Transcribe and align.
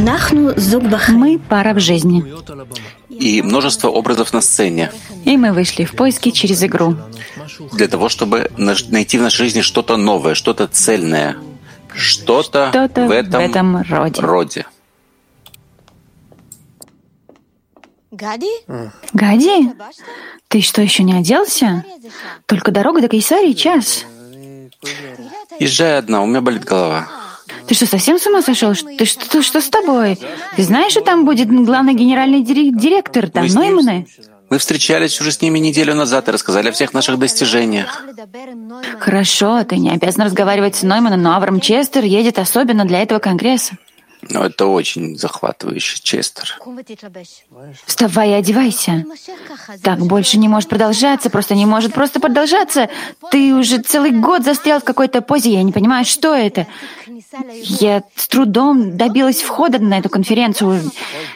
Мы 0.00 1.38
пара 1.38 1.74
в 1.74 1.80
жизни. 1.80 2.24
И 3.08 3.42
множество 3.42 3.88
образов 3.88 4.32
на 4.32 4.40
сцене. 4.40 4.90
И 5.24 5.36
мы 5.36 5.52
вышли 5.52 5.84
в 5.84 5.92
поиски 5.92 6.30
через 6.30 6.62
игру. 6.62 6.96
Для 7.72 7.88
того, 7.88 8.08
чтобы 8.08 8.50
найти 8.56 9.18
в 9.18 9.22
нашей 9.22 9.44
жизни 9.44 9.60
что-то 9.60 9.96
новое, 9.96 10.34
что-то 10.34 10.66
цельное, 10.66 11.36
что-то, 11.94 12.70
что 12.70 13.06
в, 13.06 13.10
этом 13.10 13.42
в 13.42 13.50
этом 13.50 13.76
роде. 13.82 14.20
роде. 14.20 14.66
Гади? 18.10 18.50
Гади? 19.12 19.72
Ты 20.48 20.62
что, 20.62 20.82
еще 20.82 21.04
не 21.04 21.14
оделся? 21.14 21.84
Только 22.46 22.70
дорога 22.70 23.00
до 23.00 23.08
Кайсарии 23.08 23.52
час. 23.52 24.04
Езжай 25.58 25.98
одна, 25.98 26.22
у 26.22 26.26
меня 26.26 26.40
болит 26.40 26.64
голова. 26.64 27.19
Ты 27.70 27.76
что, 27.76 27.86
совсем 27.86 28.18
с 28.18 28.26
ума 28.26 28.42
сошел? 28.42 28.74
Ты 28.74 29.04
что, 29.04 29.42
что 29.42 29.60
с 29.60 29.68
тобой? 29.68 30.18
Ты 30.56 30.62
знаешь, 30.64 30.90
что 30.90 31.02
там 31.02 31.24
будет 31.24 31.48
главный 31.48 31.94
генеральный 31.94 32.42
директор, 32.42 33.30
там, 33.30 33.46
Нойманы? 33.46 34.08
Мы 34.48 34.58
встречались 34.58 35.20
уже 35.20 35.30
с 35.30 35.40
ними 35.40 35.60
неделю 35.60 35.94
назад 35.94 36.28
и 36.28 36.32
рассказали 36.32 36.70
о 36.70 36.72
всех 36.72 36.92
наших 36.92 37.20
достижениях. 37.20 38.04
Хорошо, 38.98 39.62
ты 39.62 39.76
не 39.76 39.90
обязан 39.90 40.24
разговаривать 40.24 40.74
с 40.74 40.82
Нойманом, 40.82 41.22
но 41.22 41.36
Авраам 41.36 41.60
Честер 41.60 42.02
едет 42.02 42.40
особенно 42.40 42.84
для 42.84 43.02
этого 43.02 43.20
конгресса. 43.20 43.76
Но 44.22 44.44
это 44.44 44.66
очень 44.66 45.16
захватывающий, 45.16 46.00
Честер. 46.02 46.58
Вставай 47.86 48.30
и 48.30 48.32
одевайся. 48.34 49.04
Так 49.82 50.00
больше 50.00 50.38
не 50.38 50.48
может 50.48 50.68
продолжаться, 50.68 51.30
просто 51.30 51.54
не 51.54 51.66
может 51.66 51.94
просто 51.94 52.20
продолжаться. 52.20 52.90
Ты 53.30 53.54
уже 53.54 53.78
целый 53.78 54.10
год 54.10 54.44
застрял 54.44 54.80
в 54.80 54.84
какой-то 54.84 55.22
позе, 55.22 55.54
я 55.54 55.62
не 55.62 55.72
понимаю, 55.72 56.04
что 56.04 56.34
это. 56.34 56.66
Я 57.62 58.02
с 58.16 58.28
трудом 58.28 58.96
добилась 58.96 59.40
входа 59.40 59.78
на 59.78 59.98
эту 59.98 60.08
конференцию. 60.08 60.90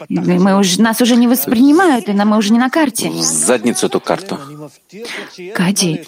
Мы 0.09 0.59
уже, 0.59 0.81
нас 0.81 1.01
уже 1.01 1.17
не 1.17 1.29
воспринимают, 1.29 2.09
и 2.09 2.13
мы 2.13 2.37
уже 2.37 2.53
не 2.53 2.59
на 2.59 2.71
карте. 2.71 3.11
В 3.11 3.23
задницу 3.23 3.87
эту 3.87 4.01
карту. 4.01 4.39
Кади, 5.55 6.05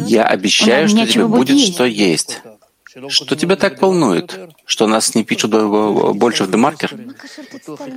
я 0.00 0.24
обещаю, 0.24 0.88
что 0.88 1.06
тебе 1.06 1.26
будет 1.26 1.58
что 1.60 1.84
есть. 1.84 2.42
Что 3.08 3.36
тебя 3.36 3.56
так 3.56 3.80
волнует, 3.80 4.38
что 4.66 4.86
нас 4.86 5.14
не 5.14 5.24
пишут 5.24 5.52
больше 6.16 6.44
в 6.44 6.50
демаркер? 6.50 6.94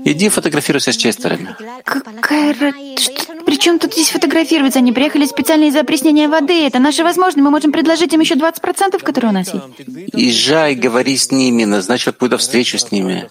Иди 0.05 0.29
фотографируйся 0.29 0.91
с 0.91 0.97
Честерами. 0.97 1.55
Какая... 1.83 2.53
Что... 2.97 3.43
При 3.45 3.57
чем 3.59 3.79
тут 3.79 3.93
здесь 3.93 4.09
фотографироваться? 4.09 4.79
Они 4.79 4.91
приехали 4.91 5.25
специально 5.25 5.65
из-за 5.65 5.81
опреснения 5.81 6.27
воды. 6.27 6.65
Это 6.65 6.79
наша 6.79 7.03
возможность. 7.03 7.43
Мы 7.43 7.51
можем 7.51 7.71
предложить 7.71 8.13
им 8.13 8.21
еще 8.21 8.35
20%, 8.35 9.03
которые 9.03 9.31
у 9.31 9.33
нас 9.33 9.53
есть. 9.53 9.65
Езжай, 10.13 10.75
говори 10.75 11.17
с 11.17 11.31
ними, 11.31 11.65
назначь 11.65 12.05
какую-то 12.05 12.37
встречу 12.37 12.77
с 12.77 12.91
ними. 12.91 13.29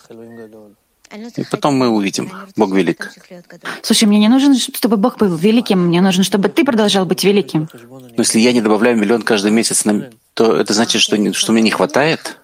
И 1.37 1.45
потом 1.51 1.77
мы 1.77 1.89
увидим. 1.89 2.31
Бог 2.57 2.73
велик. 2.73 3.13
Слушай, 3.83 4.05
мне 4.05 4.19
не 4.19 4.29
нужно, 4.29 4.57
чтобы 4.57 4.97
Бог 4.97 5.19
был 5.19 5.35
великим. 5.37 5.87
Мне 5.87 6.01
нужно, 6.01 6.25
чтобы 6.25 6.49
ты 6.49 6.65
продолжал 6.65 7.05
быть 7.07 7.25
великим. 7.25 7.69
Но 7.73 8.15
если 8.19 8.41
я 8.41 8.53
не 8.53 8.61
добавляю 8.61 8.97
миллион 8.97 9.23
каждый 9.23 9.51
месяц, 9.51 9.85
то 10.35 10.57
это 10.57 10.73
значит, 10.73 11.01
что, 11.01 11.33
что 11.33 11.53
мне 11.53 11.63
не 11.63 11.71
хватает? 11.71 12.39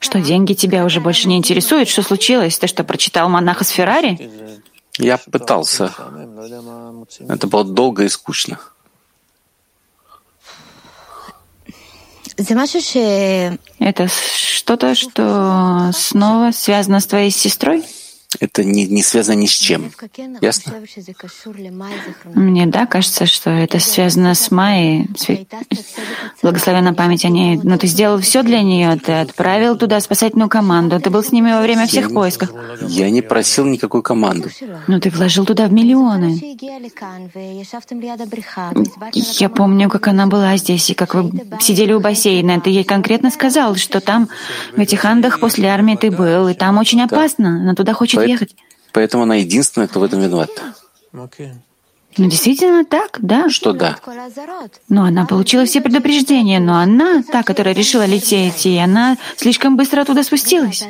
Что, 0.00 0.20
деньги 0.20 0.54
тебя 0.54 0.84
уже 0.84 1.00
больше 1.00 1.28
не 1.28 1.36
интересуют? 1.36 1.88
Что 1.88 2.02
случилось? 2.02 2.58
Ты 2.58 2.66
что, 2.66 2.84
прочитал 2.84 3.28
«Монаха 3.28 3.64
с 3.64 3.68
Феррари»? 3.68 4.30
Я 4.98 5.18
пытался. 5.18 5.92
Это 7.28 7.46
было 7.46 7.64
долго 7.64 8.04
и 8.04 8.08
скучно. 8.08 8.58
Это 13.78 14.08
что-то, 14.08 14.94
что 14.94 15.90
снова 15.94 16.52
связано 16.52 17.00
с 17.00 17.06
твоей 17.06 17.30
сестрой? 17.30 17.84
Это 18.40 18.64
не, 18.64 18.86
не 18.86 19.02
связано 19.02 19.36
ни 19.36 19.46
с 19.46 19.52
чем. 19.52 19.92
Ясно? 20.40 20.74
Мне, 22.34 22.66
да, 22.66 22.86
кажется, 22.86 23.26
что 23.26 23.50
это 23.50 23.78
связано 23.78 24.34
с 24.34 24.50
Майей, 24.50 25.08
благословенная 26.42 26.92
память 26.92 27.24
о 27.24 27.28
ней. 27.28 27.60
Но 27.62 27.76
ты 27.78 27.86
сделал 27.86 28.20
все 28.20 28.42
для 28.42 28.62
нее, 28.62 28.96
ты 28.96 29.12
отправил 29.12 29.76
туда 29.76 30.00
спасательную 30.00 30.48
команду, 30.48 31.00
ты 31.00 31.10
был 31.10 31.22
с 31.22 31.32
ними 31.32 31.52
во 31.52 31.62
время 31.62 31.86
всех 31.86 32.08
я 32.08 32.14
поисков. 32.14 32.50
Я 32.82 33.10
не 33.10 33.22
просил 33.22 33.66
никакую 33.66 34.02
команду. 34.02 34.48
Но 34.86 35.00
ты 35.00 35.10
вложил 35.10 35.44
туда 35.44 35.66
в 35.66 35.72
миллионы. 35.72 36.40
Я 39.38 39.48
помню, 39.48 39.88
как 39.90 40.08
она 40.08 40.26
была 40.26 40.56
здесь, 40.56 40.90
и 40.90 40.94
как 40.94 41.14
вы 41.14 41.30
сидели 41.60 41.92
у 41.92 42.00
бассейна. 42.00 42.60
Ты 42.60 42.70
ей 42.70 42.84
конкретно 42.84 43.30
сказал, 43.30 43.76
что 43.76 44.00
там, 44.00 44.28
в 44.76 44.80
этих 44.80 45.04
андах 45.04 45.40
после 45.40 45.68
армии 45.68 45.96
ты 45.96 46.10
был, 46.10 46.48
и 46.48 46.54
там 46.54 46.78
очень 46.78 47.02
опасно, 47.02 47.60
она 47.62 47.74
туда 47.74 47.92
хочет 47.92 48.21
Поэтому 48.22 48.34
ехать. 48.34 48.56
Поэтому 48.92 49.22
она 49.24 49.36
единственная, 49.36 49.88
кто 49.88 50.00
в 50.00 50.02
этом 50.02 50.20
виноват. 50.20 50.50
Ну, 52.18 52.28
действительно 52.28 52.84
так, 52.84 53.18
да. 53.20 53.48
Что 53.48 53.72
да? 53.72 53.96
Но 54.88 55.04
она 55.04 55.24
получила 55.24 55.64
все 55.64 55.80
предупреждения, 55.80 56.60
но 56.60 56.78
она, 56.78 57.22
та, 57.22 57.42
которая 57.42 57.74
решила 57.74 58.04
лететь, 58.04 58.66
и 58.66 58.76
она 58.76 59.16
слишком 59.36 59.76
быстро 59.76 60.02
оттуда 60.02 60.22
спустилась. 60.22 60.84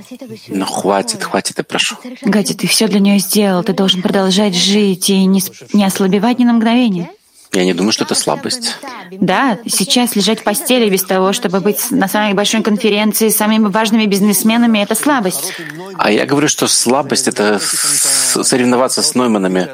Ну, 0.48 0.64
хватит, 0.64 1.22
хватит, 1.22 1.58
я 1.58 1.64
прошу. 1.64 1.96
Гади, 2.22 2.54
ты 2.54 2.66
все 2.66 2.88
для 2.88 2.98
нее 2.98 3.18
сделал, 3.18 3.62
ты 3.62 3.72
должен 3.72 4.02
продолжать 4.02 4.56
жить 4.56 5.10
и 5.10 5.24
не, 5.24 5.42
не 5.72 5.84
ослабевать 5.84 6.38
ни 6.40 6.44
на 6.44 6.54
мгновение. 6.54 7.10
Я 7.52 7.64
не 7.64 7.74
думаю, 7.74 7.92
что 7.92 8.04
это 8.04 8.14
слабость. 8.14 8.76
Да, 9.10 9.58
сейчас 9.66 10.16
лежать 10.16 10.40
в 10.40 10.42
постели 10.42 10.88
без 10.88 11.02
того, 11.02 11.32
чтобы 11.34 11.60
быть 11.60 11.90
на 11.90 12.08
самой 12.08 12.32
большой 12.32 12.62
конференции 12.62 13.28
с 13.28 13.36
самыми 13.36 13.68
важными 13.68 14.06
бизнесменами, 14.06 14.78
это 14.78 14.94
слабость. 14.94 15.52
А 15.98 16.10
я 16.10 16.24
говорю, 16.24 16.48
что 16.48 16.66
слабость— 16.66 17.28
это 17.28 17.60
соревноваться 17.60 19.02
с 19.02 19.14
Нойманами 19.14 19.68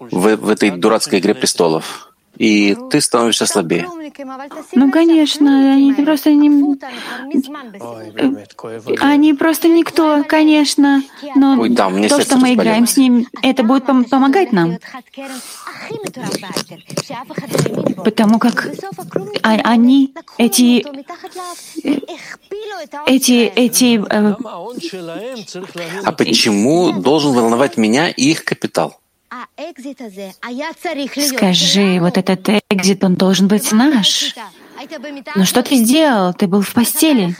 в, 0.00 0.36
в 0.36 0.48
этой 0.48 0.70
дурацкой 0.70 1.20
игре 1.20 1.34
престолов 1.34 2.09
и 2.40 2.74
ты 2.88 3.02
становишься 3.02 3.44
слабее. 3.44 3.86
Ну, 4.72 4.90
конечно, 4.90 5.74
они 5.74 5.92
просто 5.92 6.32
не... 6.32 6.48
Они 8.98 9.34
просто 9.34 9.68
никто, 9.68 10.24
конечно. 10.26 11.02
Но 11.36 11.60
Ой, 11.60 11.68
да, 11.68 11.90
то, 12.08 12.22
что 12.22 12.38
мы 12.38 12.54
играем 12.54 12.86
с 12.86 12.96
ним, 12.96 13.26
это 13.42 13.62
будет 13.62 13.84
пом- 13.84 14.08
помогать 14.08 14.52
нам. 14.52 14.78
Потому 18.02 18.38
как 18.38 18.68
а, 19.42 19.50
они, 19.64 20.14
эти, 20.38 20.86
эти, 23.06 23.52
эти... 23.54 24.02
Э... 24.08 24.34
А 26.04 26.12
почему 26.12 26.92
должен 26.92 27.32
волновать 27.32 27.76
меня 27.76 28.08
их 28.08 28.44
капитал? 28.46 28.98
Скажи, 31.36 32.00
вот 32.00 32.18
этот 32.18 32.48
экзит, 32.68 33.04
он 33.04 33.14
должен 33.14 33.48
быть 33.48 33.70
наш. 33.72 34.34
Но 35.36 35.44
что 35.44 35.62
ты 35.62 35.76
сделал? 35.76 36.34
Ты 36.34 36.46
был 36.46 36.62
в 36.62 36.72
постели. 36.72 37.36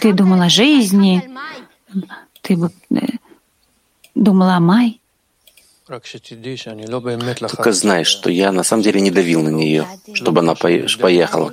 Ты 0.00 0.12
думал 0.12 0.40
о 0.40 0.48
жизни. 0.48 1.28
Ты 2.40 2.56
э, 2.90 2.98
думал 4.14 4.48
о 4.50 4.60
Май. 4.60 5.00
Только 7.48 7.72
знай, 7.72 8.04
что 8.04 8.30
я 8.30 8.52
на 8.52 8.62
самом 8.62 8.82
деле 8.82 9.00
не 9.00 9.10
давил 9.10 9.42
на 9.42 9.48
нее, 9.48 9.86
чтобы 10.14 10.40
она 10.40 10.54
поехала. 10.54 11.52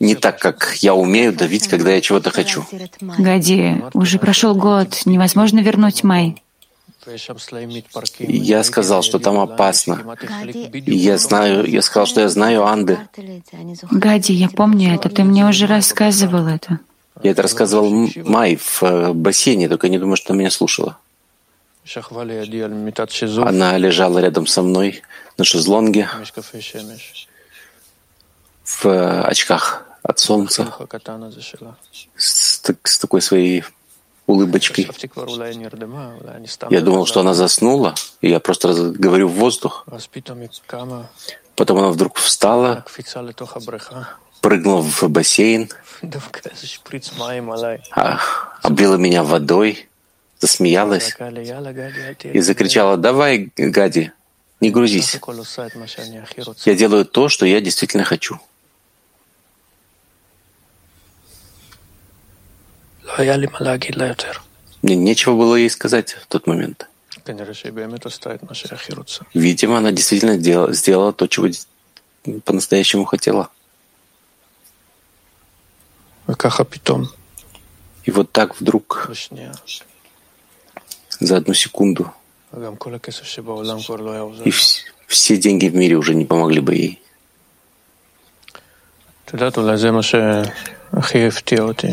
Не 0.00 0.14
так, 0.14 0.38
как 0.38 0.76
я 0.80 0.94
умею 0.94 1.32
давить, 1.32 1.66
когда 1.66 1.90
я 1.90 2.00
чего-то 2.00 2.30
хочу. 2.30 2.64
Гади, 3.00 3.82
уже 3.94 4.18
прошел 4.18 4.54
год, 4.54 5.02
невозможно 5.06 5.60
вернуть 5.60 6.04
Май. 6.04 6.42
Я 8.18 8.64
сказал, 8.64 9.02
что 9.02 9.18
там 9.18 9.38
опасно. 9.38 10.16
я 10.86 11.18
знаю, 11.18 11.64
я 11.66 11.82
сказал, 11.82 12.06
что 12.06 12.20
я 12.20 12.28
знаю 12.28 12.64
Анды. 12.64 12.98
Гади, 13.90 14.32
я 14.32 14.48
помню 14.48 14.94
это, 14.94 15.08
ты 15.08 15.24
мне 15.24 15.46
уже 15.46 15.66
рассказывал 15.66 16.46
это. 16.46 16.80
Я 17.22 17.32
это 17.32 17.42
рассказывал 17.42 18.08
Май 18.24 18.56
в 18.56 18.82
э, 18.82 19.12
бассейне, 19.12 19.68
только 19.68 19.88
не 19.88 19.98
думаю, 19.98 20.16
что 20.16 20.32
она 20.32 20.40
меня 20.40 20.50
слушала. 20.50 20.98
Она 23.48 23.76
лежала 23.76 24.18
рядом 24.18 24.46
со 24.46 24.62
мной 24.62 25.02
на 25.36 25.44
шезлонге 25.44 26.08
в 28.64 28.86
э, 28.86 29.20
очках 29.22 29.84
от 30.02 30.18
солнца 30.18 30.72
с, 32.16 32.62
с 32.84 32.98
такой 32.98 33.20
своей 33.20 33.64
улыбочкой. 34.28 34.88
Я 36.70 36.80
думал, 36.82 37.06
что 37.06 37.20
она 37.20 37.34
заснула, 37.34 37.94
и 38.20 38.28
я 38.28 38.38
просто 38.38 38.92
говорю 38.92 39.28
в 39.28 39.32
воздух. 39.32 39.84
Потом 41.56 41.78
она 41.78 41.88
вдруг 41.88 42.18
встала, 42.18 42.84
прыгнула 44.40 44.82
в 44.82 45.02
бассейн, 45.08 45.70
а, 47.96 48.20
облила 48.62 48.96
меня 48.96 49.24
водой, 49.24 49.88
засмеялась 50.38 51.16
и 52.22 52.40
закричала 52.40 52.96
«Давай, 52.96 53.50
Гади, 53.56 54.12
не 54.60 54.70
грузись. 54.70 55.18
Я 56.64 56.74
делаю 56.74 57.04
то, 57.04 57.28
что 57.28 57.46
я 57.46 57.60
действительно 57.60 58.04
хочу». 58.04 58.38
Мне 64.82 64.96
нечего 64.96 65.34
было 65.36 65.56
ей 65.56 65.70
сказать 65.70 66.12
в 66.12 66.26
тот 66.26 66.46
момент. 66.46 66.88
Видимо, 69.34 69.78
она 69.78 69.90
действительно 69.92 70.36
сделала, 70.38 70.72
сделала 70.72 71.12
то, 71.12 71.26
чего 71.26 71.48
по-настоящему 72.44 73.04
хотела. 73.04 73.48
И 78.04 78.10
вот 78.10 78.30
так 78.32 78.60
вдруг, 78.60 79.06
за 81.20 81.36
одну 81.36 81.54
секунду, 81.54 82.12
и 84.44 84.50
все 85.06 85.36
деньги 85.36 85.68
в 85.68 85.74
мире 85.74 85.96
уже 85.96 86.14
не 86.14 86.24
помогли 86.24 86.60
бы 86.60 86.74
ей. 86.74 87.02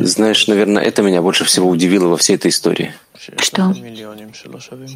Знаешь, 0.06 0.48
наверное, 0.48 0.84
это 0.84 1.02
меня 1.02 1.22
больше 1.22 1.44
всего 1.44 1.70
удивило 1.70 2.08
во 2.08 2.18
всей 2.18 2.36
этой 2.36 2.50
истории. 2.50 2.94
Что? 3.38 3.74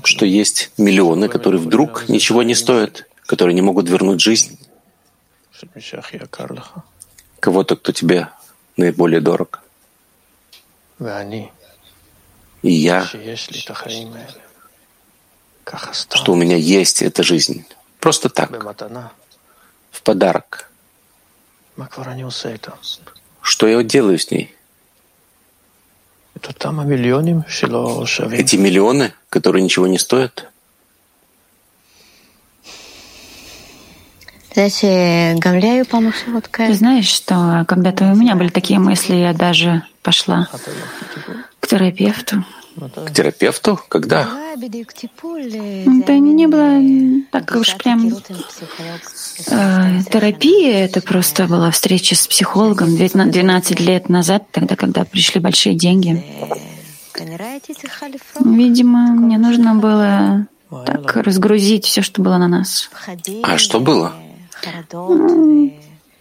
Что 0.04 0.26
есть 0.26 0.72
миллионы, 0.78 1.28
которые 1.28 1.62
вдруг 1.62 2.08
ничего 2.08 2.44
не 2.44 2.56
стоят, 2.56 3.08
которые 3.26 3.56
не 3.56 3.62
могут 3.62 3.90
вернуть 3.90 4.22
жизнь. 4.22 4.60
Кого-то, 7.40 7.76
кто 7.76 7.92
тебе 7.92 8.30
наиболее 8.78 9.22
дорог. 9.22 9.62
И 12.62 12.72
я, 12.72 13.06
что 16.16 16.32
у 16.32 16.36
меня 16.36 16.56
есть 16.58 17.02
эта 17.02 17.24
жизнь. 17.24 17.66
Просто 18.00 18.30
так. 18.30 18.52
В 19.92 20.02
подарок. 20.02 20.70
Что 23.42 23.68
я 23.68 23.82
делаю 23.84 24.20
с 24.20 24.32
ней? 24.32 24.54
Эти 28.36 28.56
миллионы, 28.56 29.14
которые 29.30 29.64
ничего 29.64 29.88
не 29.88 29.98
стоят? 29.98 30.50
Ты 36.68 36.74
знаешь, 36.74 37.08
что 37.08 37.66
когда-то 37.68 38.12
у 38.12 38.16
меня 38.16 38.36
были 38.36 38.50
такие 38.50 38.80
мысли, 38.80 39.16
я 39.16 39.34
даже 39.34 39.84
пошла 40.02 40.50
к 41.60 41.68
терапевту. 41.68 42.44
К 42.80 43.12
терапевту? 43.14 43.80
Когда? 43.88 44.28
Это 44.54 46.20
не 46.20 46.48
было 46.48 46.80
так 47.32 47.56
уж 47.56 47.76
прям 47.76 48.08
э, 48.08 50.02
терапия, 50.12 50.86
это 50.86 51.02
просто 51.02 51.48
была 51.48 51.72
встреча 51.72 52.16
с 52.16 52.28
психологом 52.28 52.96
12 52.96 53.80
лет 53.80 54.10
назад, 54.10 54.44
тогда, 54.52 54.76
когда 54.76 55.06
пришли 55.06 55.40
большие 55.40 55.76
деньги. 55.76 56.24
Видимо, 58.40 59.12
мне 59.14 59.38
нужно 59.38 59.76
было 59.76 60.48
так 60.70 61.16
разгрузить 61.18 61.86
все, 61.86 62.02
что 62.02 62.22
было 62.22 62.38
на 62.38 62.48
нас. 62.48 62.90
А 63.44 63.58
что 63.58 63.80
было? 63.80 64.14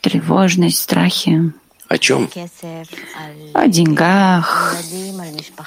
Тревожность, 0.00 0.78
страхи. 0.78 1.52
О 1.88 1.96
чем? 1.96 2.28
О 3.54 3.66
деньгах, 3.66 4.74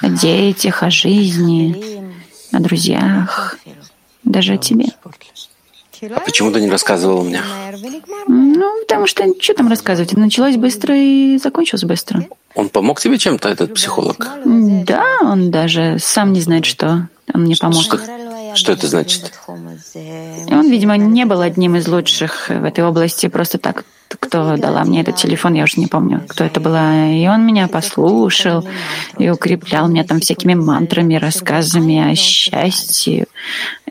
о 0.00 0.08
детях, 0.08 0.82
о 0.82 0.90
жизни, 0.90 2.00
о 2.52 2.60
друзьях, 2.60 3.58
даже 4.22 4.54
о 4.54 4.56
тебе. 4.56 4.86
А 6.14 6.20
почему 6.20 6.50
ты 6.52 6.60
не 6.60 6.70
рассказывал 6.70 7.24
мне? 7.24 7.40
Ну, 8.28 8.80
потому 8.82 9.06
что 9.06 9.24
что 9.40 9.54
там 9.54 9.68
рассказывать? 9.68 10.12
Началось 10.12 10.56
быстро 10.56 10.96
и 10.96 11.38
закончилось 11.38 11.84
быстро. 11.84 12.26
Он 12.54 12.68
помог 12.68 13.00
тебе 13.00 13.18
чем-то, 13.18 13.48
этот 13.48 13.74
психолог? 13.74 14.28
Да, 14.44 15.04
он 15.22 15.50
даже 15.50 15.98
сам 15.98 16.32
не 16.32 16.40
знает, 16.40 16.64
что 16.66 17.08
он 17.32 17.42
мне 17.42 17.56
помог. 17.56 17.82
Что, 17.82 17.98
что 18.54 18.72
это 18.72 18.86
значит? 18.86 19.32
Он, 19.46 20.70
видимо, 20.70 20.96
не 20.96 21.24
был 21.24 21.40
одним 21.40 21.76
из 21.76 21.88
лучших 21.88 22.48
в 22.48 22.64
этой 22.64 22.84
области. 22.84 23.28
Просто 23.28 23.58
так 23.58 23.84
кто 24.22 24.56
дала 24.56 24.84
мне 24.84 25.00
этот 25.00 25.16
телефон, 25.16 25.54
я 25.54 25.64
уже 25.64 25.80
не 25.80 25.88
помню, 25.88 26.22
кто 26.28 26.44
это 26.44 26.60
была. 26.60 27.10
И 27.10 27.26
он 27.26 27.44
меня 27.44 27.66
послушал 27.66 28.64
и 29.18 29.28
укреплял 29.28 29.88
меня 29.88 30.04
там 30.04 30.20
всякими 30.20 30.54
мантрами, 30.54 31.16
рассказами 31.16 32.12
о 32.12 32.14
счастье, 32.14 33.26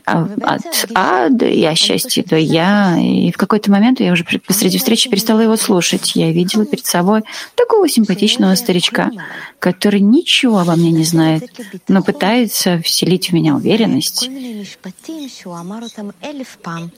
от 0.04 0.86
ада 0.94 1.46
и 1.46 1.64
о 1.64 1.74
счастье 1.74 2.24
до 2.24 2.36
я. 2.36 2.98
И 2.98 3.30
в 3.30 3.36
какой-то 3.36 3.70
момент 3.70 4.00
я 4.00 4.12
уже 4.12 4.24
посреди 4.24 4.78
встречи 4.78 5.08
перестала 5.08 5.40
его 5.40 5.56
слушать. 5.56 6.12
Я 6.16 6.32
видела 6.32 6.66
перед 6.66 6.86
собой 6.86 7.22
такого 7.54 7.88
симпатичного 7.88 8.54
старичка, 8.54 9.10
который 9.58 10.00
ничего 10.00 10.58
обо 10.58 10.74
мне 10.76 10.90
не 10.90 11.04
знает, 11.04 11.50
но 11.88 12.02
пытается 12.02 12.80
вселить 12.82 13.30
в 13.30 13.32
меня 13.32 13.54
уверенность 13.54 14.28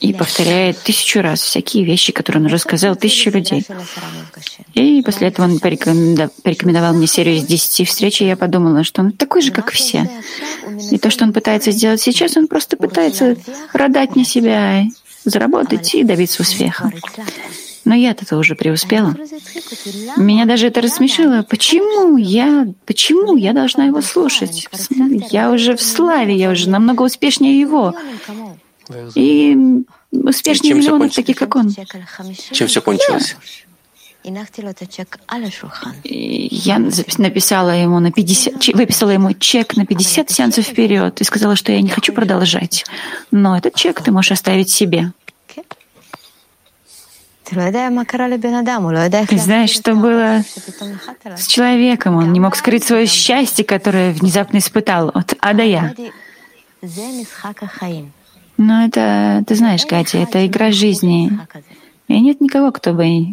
и 0.00 0.12
повторяет 0.12 0.78
тысячу 0.78 1.20
раз 1.20 1.42
всякие 1.42 1.84
вещи, 1.84 2.12
которые 2.12 2.44
он 2.44 2.50
рассказал 2.50 2.96
тысячу 2.96 3.30
людей. 3.30 3.66
И 4.74 5.02
после 5.02 5.28
этого 5.28 5.46
он 5.46 5.58
порекомендовал 5.58 6.94
мне 6.94 7.06
серию 7.06 7.36
из 7.36 7.44
десяти 7.44 7.84
встреч, 7.84 8.22
и 8.22 8.26
я 8.26 8.36
подумала, 8.36 8.82
что 8.82 9.02
он 9.02 9.12
такой 9.12 9.42
же, 9.42 9.52
как 9.52 9.70
все. 9.70 10.08
И 10.90 10.98
то, 10.98 11.10
что 11.10 11.24
он 11.24 11.32
пытается 11.32 11.70
сделать 11.70 12.00
сейчас, 12.00 12.36
он 12.36 12.48
просто 12.48 12.76
пытается 12.76 12.93
продать 13.72 14.14
мне 14.14 14.24
себя, 14.24 14.84
заработать 15.24 15.94
и 15.94 16.04
добиться 16.04 16.42
успеха. 16.42 16.92
Но 17.84 17.94
я-то 17.94 18.36
уже 18.38 18.54
преуспела. 18.54 19.14
Меня 20.16 20.46
даже 20.46 20.68
это 20.68 20.80
рассмешило. 20.80 21.42
Почему 21.42 22.16
я, 22.16 22.66
почему 22.86 23.36
я 23.36 23.52
должна 23.52 23.84
его 23.84 24.00
слушать? 24.00 24.68
Я 25.30 25.50
уже 25.50 25.76
в 25.76 25.82
славе, 25.82 26.34
я 26.34 26.50
уже 26.50 26.70
намного 26.70 27.02
успешнее 27.02 27.60
его. 27.60 27.94
И 29.14 29.56
успешнее 30.12 30.74
миллионов 30.74 31.14
таких, 31.14 31.36
как 31.36 31.56
он. 31.56 31.74
Чем 32.52 32.68
все 32.68 32.80
кончилось? 32.80 33.36
Я 36.04 36.78
написала 36.78 37.70
ему 37.70 38.00
на 38.00 38.10
50, 38.10 38.74
выписала 38.74 39.10
ему 39.10 39.34
чек 39.34 39.76
на 39.76 39.84
50 39.84 40.30
сеансов 40.30 40.64
вперед 40.64 41.20
и 41.20 41.24
сказала, 41.24 41.56
что 41.56 41.72
я 41.72 41.82
не 41.82 41.90
хочу 41.90 42.12
продолжать. 42.14 42.84
Но 43.30 43.56
этот 43.56 43.74
чек 43.74 44.00
ты 44.02 44.10
можешь 44.10 44.32
оставить 44.32 44.70
себе. 44.70 45.12
Ты 47.46 49.38
знаешь, 49.38 49.70
что 49.70 49.94
было 49.94 50.42
с 51.36 51.46
человеком? 51.46 52.16
Он 52.16 52.32
не 52.32 52.40
мог 52.40 52.56
скрыть 52.56 52.84
свое 52.84 53.06
счастье, 53.06 53.64
которое 53.64 54.12
внезапно 54.12 54.58
испытал 54.58 55.10
от 55.10 55.34
А 55.40 55.52
до 55.52 55.62
Я. 55.62 55.94
Но 58.56 58.84
это, 58.86 59.44
ты 59.46 59.54
знаешь, 59.54 59.84
Катя, 59.84 60.18
это 60.18 60.46
игра 60.46 60.70
жизни. 60.70 61.38
И 62.08 62.20
нет 62.20 62.40
никого, 62.40 62.72
кто 62.72 62.92
бы 62.94 63.26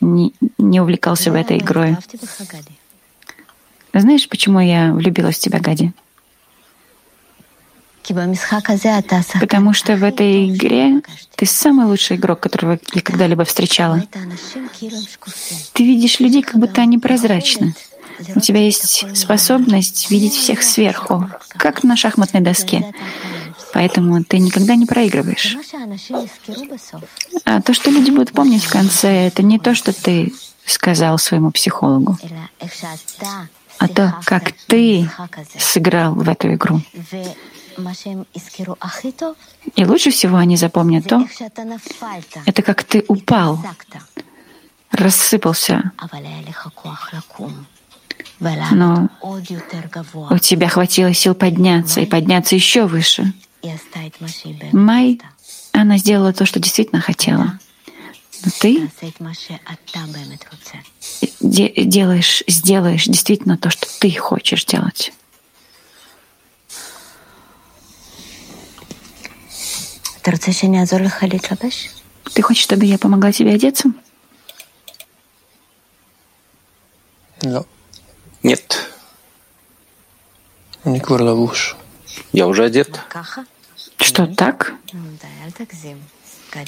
не, 0.00 0.32
не 0.58 0.80
увлекался 0.80 1.30
бы 1.30 1.38
этой 1.38 1.58
игрой. 1.58 1.96
Знаешь, 3.92 4.28
почему 4.28 4.60
я 4.60 4.92
влюбилась 4.92 5.36
в 5.36 5.40
тебя, 5.40 5.60
Гади? 5.60 5.92
Потому 9.40 9.72
что 9.72 9.96
в 9.96 10.02
этой 10.02 10.50
игре 10.50 11.02
ты 11.36 11.46
самый 11.46 11.86
лучший 11.86 12.16
игрок, 12.16 12.40
которого 12.40 12.78
я 12.92 13.02
когда-либо 13.02 13.44
встречала. 13.44 14.02
Ты 15.72 15.84
видишь 15.84 16.18
людей, 16.18 16.42
как 16.42 16.56
будто 16.56 16.80
они 16.80 16.98
прозрачны. 16.98 17.74
У 18.34 18.40
тебя 18.40 18.60
есть 18.60 19.16
способность 19.16 20.10
видеть 20.10 20.34
всех 20.34 20.62
сверху, 20.62 21.28
как 21.56 21.84
на 21.84 21.96
шахматной 21.96 22.40
доске. 22.40 22.92
Поэтому 23.72 24.24
ты 24.24 24.38
никогда 24.38 24.74
не 24.74 24.86
проигрываешь. 24.86 25.56
А 27.44 27.62
то, 27.62 27.74
что 27.74 27.90
люди 27.90 28.10
будут 28.10 28.32
помнить 28.32 28.64
в 28.64 28.70
конце, 28.70 29.26
это 29.26 29.42
не 29.42 29.58
то, 29.58 29.74
что 29.74 29.92
ты 29.92 30.32
сказал 30.64 31.18
своему 31.18 31.50
психологу, 31.50 32.18
а 33.78 33.88
то, 33.88 34.14
как 34.24 34.52
ты 34.66 35.10
сыграл 35.58 36.14
в 36.14 36.28
эту 36.28 36.52
игру. 36.54 36.80
И 39.76 39.84
лучше 39.84 40.10
всего 40.10 40.36
они 40.36 40.56
запомнят 40.56 41.06
то, 41.06 41.26
это 42.46 42.62
как 42.62 42.84
ты 42.84 43.04
упал, 43.08 43.64
рассыпался, 44.90 45.92
но 48.70 49.08
у 50.30 50.38
тебя 50.38 50.68
хватило 50.68 51.14
сил 51.14 51.34
подняться 51.34 52.00
и 52.00 52.06
подняться 52.06 52.54
еще 52.54 52.86
выше. 52.86 53.32
Май, 54.72 55.20
она 55.72 55.98
сделала 55.98 56.32
то, 56.32 56.46
что 56.46 56.60
действительно 56.60 57.00
хотела. 57.00 57.58
Но 58.44 58.50
ты 58.58 58.88
делаешь, 61.42 62.42
сделаешь 62.46 63.04
действительно 63.04 63.58
то, 63.58 63.70
что 63.70 63.86
ты 64.00 64.10
хочешь 64.16 64.64
делать. 64.64 65.12
Ты 72.34 72.42
хочешь, 72.42 72.62
чтобы 72.62 72.84
я 72.84 72.98
помогла 72.98 73.32
тебе 73.32 73.54
одеться? 73.54 73.90
Нет. 78.42 78.90
Я 80.84 81.00
Я 82.32 82.46
уже 82.46 82.64
одет. 82.64 83.00
Что, 83.98 84.26
так? 84.26 84.74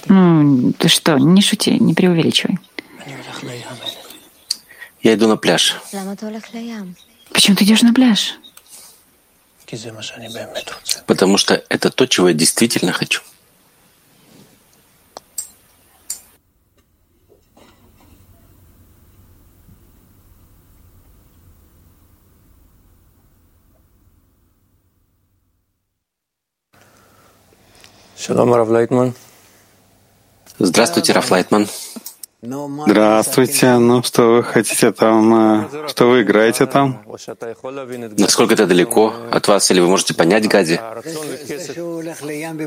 Ну, 0.07 0.73
ты 0.73 0.89
что, 0.89 1.19
не 1.19 1.43
шути, 1.43 1.79
не 1.79 1.95
преувеличивай. 1.95 2.59
Я 5.03 5.15
иду 5.15 5.27
на 5.29 5.37
пляж. 5.37 5.77
Почему 7.33 7.57
ты 7.57 7.65
идешь 7.65 7.83
на 7.83 7.93
пляж? 7.93 8.39
Потому 11.07 11.39
что 11.39 11.65
это 11.69 11.91
то, 11.91 12.07
чего 12.07 12.29
я 12.29 12.35
действительно 12.35 12.93
хочу. 12.93 13.23
Здравствуйте, 30.59 31.13
Раф 31.13 31.31
Лайтман. 31.31 31.67
Здравствуйте. 32.41 33.79
Ну, 33.79 34.03
что 34.03 34.37
вы 34.37 34.43
хотите 34.45 34.93
там? 34.93 35.65
Э, 35.65 35.89
что 35.89 36.09
вы 36.09 36.23
играете 36.23 36.67
там? 36.67 37.03
Насколько 38.19 38.55
это 38.55 38.67
далеко 38.67 39.13
от 39.31 39.49
вас? 39.49 39.71
Или 39.71 39.81
вы 39.81 39.89
можете 39.89 40.15
понять 40.15 40.47
Гади, 40.49 40.81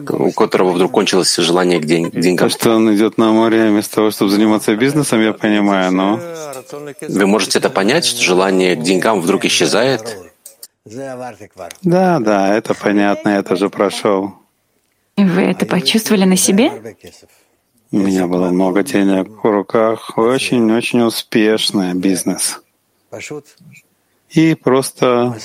у 0.10 0.32
которого 0.32 0.72
вдруг 0.72 0.92
кончилось 0.92 1.36
желание 1.36 1.80
к 1.80 1.86
деньгам? 1.86 2.50
То, 2.50 2.50
что 2.50 2.76
он 2.76 2.94
идет 2.94 3.18
на 3.18 3.32
море 3.32 3.70
вместо 3.70 3.96
того, 3.96 4.12
чтобы 4.12 4.32
заниматься 4.32 4.76
бизнесом, 4.76 5.22
я 5.22 5.34
понимаю, 5.34 5.92
но... 5.92 6.20
Вы 7.02 7.28
можете 7.28 7.60
это 7.60 7.70
понять, 7.70 8.06
что 8.06 8.22
желание 8.22 8.76
к 8.76 8.82
деньгам 8.82 9.22
вдруг 9.22 9.46
исчезает? 9.46 10.18
Да, 11.82 12.20
да, 12.20 12.56
это 12.56 12.74
понятно, 12.74 13.30
я 13.30 13.44
тоже 13.44 13.70
прошел. 13.70 14.45
Вы 15.18 15.44
это 15.44 15.66
почувствовали 15.66 16.26
на 16.26 16.36
себе? 16.36 16.96
У 17.92 17.98
меня 17.98 18.28
было 18.28 18.50
много 18.50 18.84
денег 18.84 19.44
в 19.44 19.48
руках, 19.50 20.18
очень-очень 20.18 21.02
успешный 21.04 21.94
бизнес. 21.94 22.60
И 24.30 24.56
просто 24.56 25.36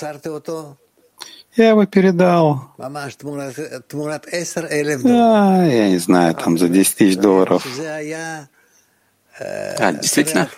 я 1.57 1.71
его 1.71 1.87
передал. 1.87 2.73
Да, 5.09 5.65
я 5.67 5.89
не 5.91 5.99
знаю, 5.99 6.35
там 6.35 6.59
за 6.59 6.69
10 6.69 6.97
тысяч 6.97 7.17
долларов. 7.17 7.65
А, 9.39 9.93
действительно? 9.93 10.49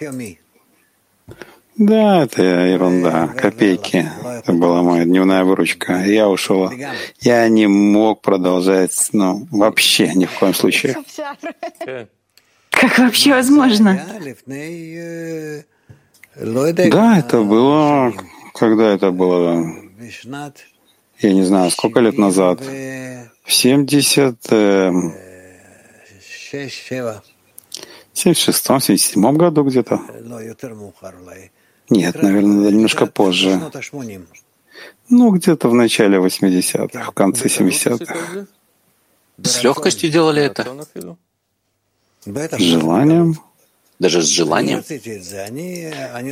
Да, 1.76 2.24
это 2.24 2.42
ерунда, 2.42 3.28
копейки. 3.28 4.10
Это 4.24 4.52
была 4.52 4.82
моя 4.82 5.04
дневная 5.04 5.44
выручка. 5.44 6.04
Я 6.04 6.28
ушел. 6.28 6.70
Я 7.20 7.48
не 7.48 7.66
мог 7.66 8.20
продолжать, 8.20 9.08
ну, 9.12 9.46
вообще 9.50 10.12
ни 10.14 10.26
в 10.26 10.38
коем 10.38 10.54
случае. 10.54 10.96
Как 12.70 12.98
вообще 12.98 13.32
возможно? 13.32 14.04
Да, 16.90 17.18
это 17.18 17.42
было... 17.42 18.12
Когда 18.54 18.92
это 18.92 19.10
было? 19.10 19.64
Я 21.20 21.32
не 21.32 21.42
знаю, 21.42 21.70
сколько 21.70 22.00
лет 22.00 22.18
назад? 22.18 22.60
В 22.60 23.52
70... 23.52 24.52
Э, 24.52 24.92
76-м, 28.14 28.80
77 28.80 29.36
году 29.36 29.64
где-то. 29.64 30.00
Нет, 31.90 32.22
наверное, 32.22 32.70
немножко 32.70 33.06
позже. 33.06 33.60
Ну, 35.08 35.30
где-то 35.30 35.68
в 35.68 35.74
начале 35.74 36.18
80-х, 36.18 37.10
в 37.10 37.12
конце 37.12 37.48
70-х. 37.48 38.46
С 39.42 39.62
легкостью 39.62 40.10
делали 40.10 40.42
это? 40.42 40.66
С 42.24 42.60
желанием. 42.60 43.36
Даже 43.98 44.22
с 44.22 44.26
желанием? 44.26 44.82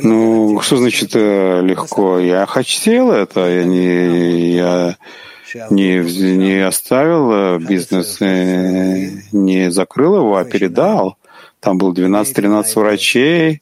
Ну, 0.03 0.59
что 0.61 0.77
значит 0.77 1.11
э, 1.15 1.61
легко? 1.61 2.19
Я 2.19 2.45
хотел 2.45 3.11
это, 3.11 3.47
я 3.47 3.63
не, 3.63 4.55
я 4.55 4.97
не, 5.69 5.99
не 6.35 6.67
оставил 6.67 7.31
э, 7.31 7.59
бизнес, 7.59 8.17
э, 8.19 9.11
не 9.31 9.71
закрыл 9.71 10.17
его, 10.17 10.35
а 10.35 10.43
передал. 10.43 11.17
Там 11.61 11.77
был 11.77 11.93
12-13 11.93 12.75
врачей, 12.75 13.61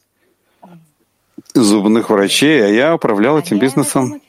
зубных 1.53 2.09
врачей, 2.09 2.63
а 2.63 2.67
я 2.67 2.95
управлял 2.95 3.39
этим 3.39 3.59
бизнесом. 3.59 4.21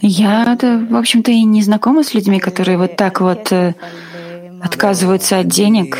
Я, 0.00 0.56
в 0.60 0.96
общем-то, 0.96 1.30
и 1.30 1.44
не 1.44 1.62
знакома 1.62 2.02
с 2.02 2.14
людьми, 2.14 2.40
которые 2.40 2.78
вот 2.78 2.96
так 2.96 3.20
вот 3.20 3.52
э, 3.52 3.74
отказываются 4.60 5.38
от 5.38 5.48
денег. 5.48 5.96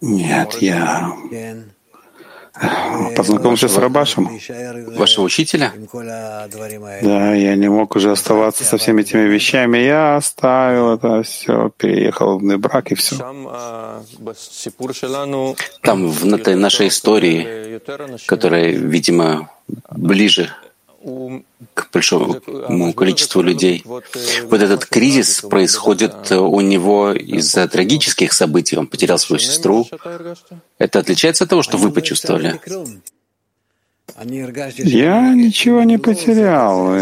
Нет, 0.00 0.54
я 0.60 1.12
познакомился 3.16 3.68
с 3.68 3.76
Рабашем. 3.76 4.30
Вашего 4.96 5.24
учителя? 5.24 5.72
Да, 7.02 7.34
я 7.34 7.56
не 7.56 7.68
мог 7.68 7.96
уже 7.96 8.12
оставаться 8.12 8.64
со 8.64 8.76
всеми 8.78 9.02
этими 9.02 9.22
вещами. 9.22 9.78
Я 9.78 10.16
оставил 10.16 10.94
это 10.94 11.22
все, 11.22 11.70
переехал 11.76 12.38
в 12.38 12.58
брак 12.58 12.92
и 12.92 12.94
все. 12.94 13.16
Там 15.82 16.08
в 16.08 16.34
этой 16.34 16.54
нашей 16.54 16.88
истории, 16.88 17.80
которая, 18.26 18.70
видимо, 18.70 19.50
ближе 19.90 20.50
к 21.74 21.90
большому 21.92 22.92
количеству 22.94 23.42
людей. 23.42 23.84
Вот 23.84 24.62
этот 24.62 24.86
кризис 24.86 25.42
происходит 25.42 26.32
у 26.32 26.60
него 26.60 27.12
из-за 27.12 27.68
трагических 27.68 28.32
событий. 28.32 28.76
Он 28.76 28.86
потерял 28.86 29.18
свою 29.18 29.40
сестру. 29.40 29.86
Это 30.78 30.98
отличается 31.00 31.44
от 31.44 31.50
того, 31.50 31.62
что 31.62 31.76
вы 31.76 31.90
почувствовали? 31.90 32.60
Я 34.78 35.34
ничего 35.34 35.82
не 35.82 35.98
потерял. 35.98 36.94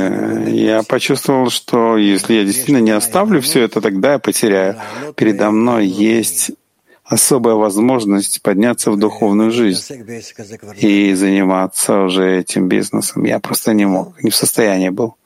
Я 0.46 0.82
почувствовал, 0.82 1.50
что 1.50 1.96
если 1.96 2.34
я 2.34 2.44
действительно 2.44 2.80
не 2.80 2.92
оставлю 2.92 3.40
все 3.40 3.62
это, 3.62 3.80
тогда 3.80 4.12
я 4.12 4.18
потеряю. 4.18 4.80
Передо 5.16 5.50
мной 5.50 5.86
есть 5.86 6.52
особая 7.12 7.54
возможность 7.54 8.40
подняться 8.40 8.90
в 8.90 8.96
духовную 8.98 9.50
жизнь 9.50 9.84
и 10.78 11.14
заниматься 11.14 12.04
уже 12.04 12.38
этим 12.38 12.68
бизнесом. 12.68 13.24
Я 13.24 13.38
просто 13.38 13.74
не 13.74 13.84
мог, 13.84 14.22
не 14.22 14.30
в 14.30 14.34
состоянии 14.36 14.88
был. 14.88 15.16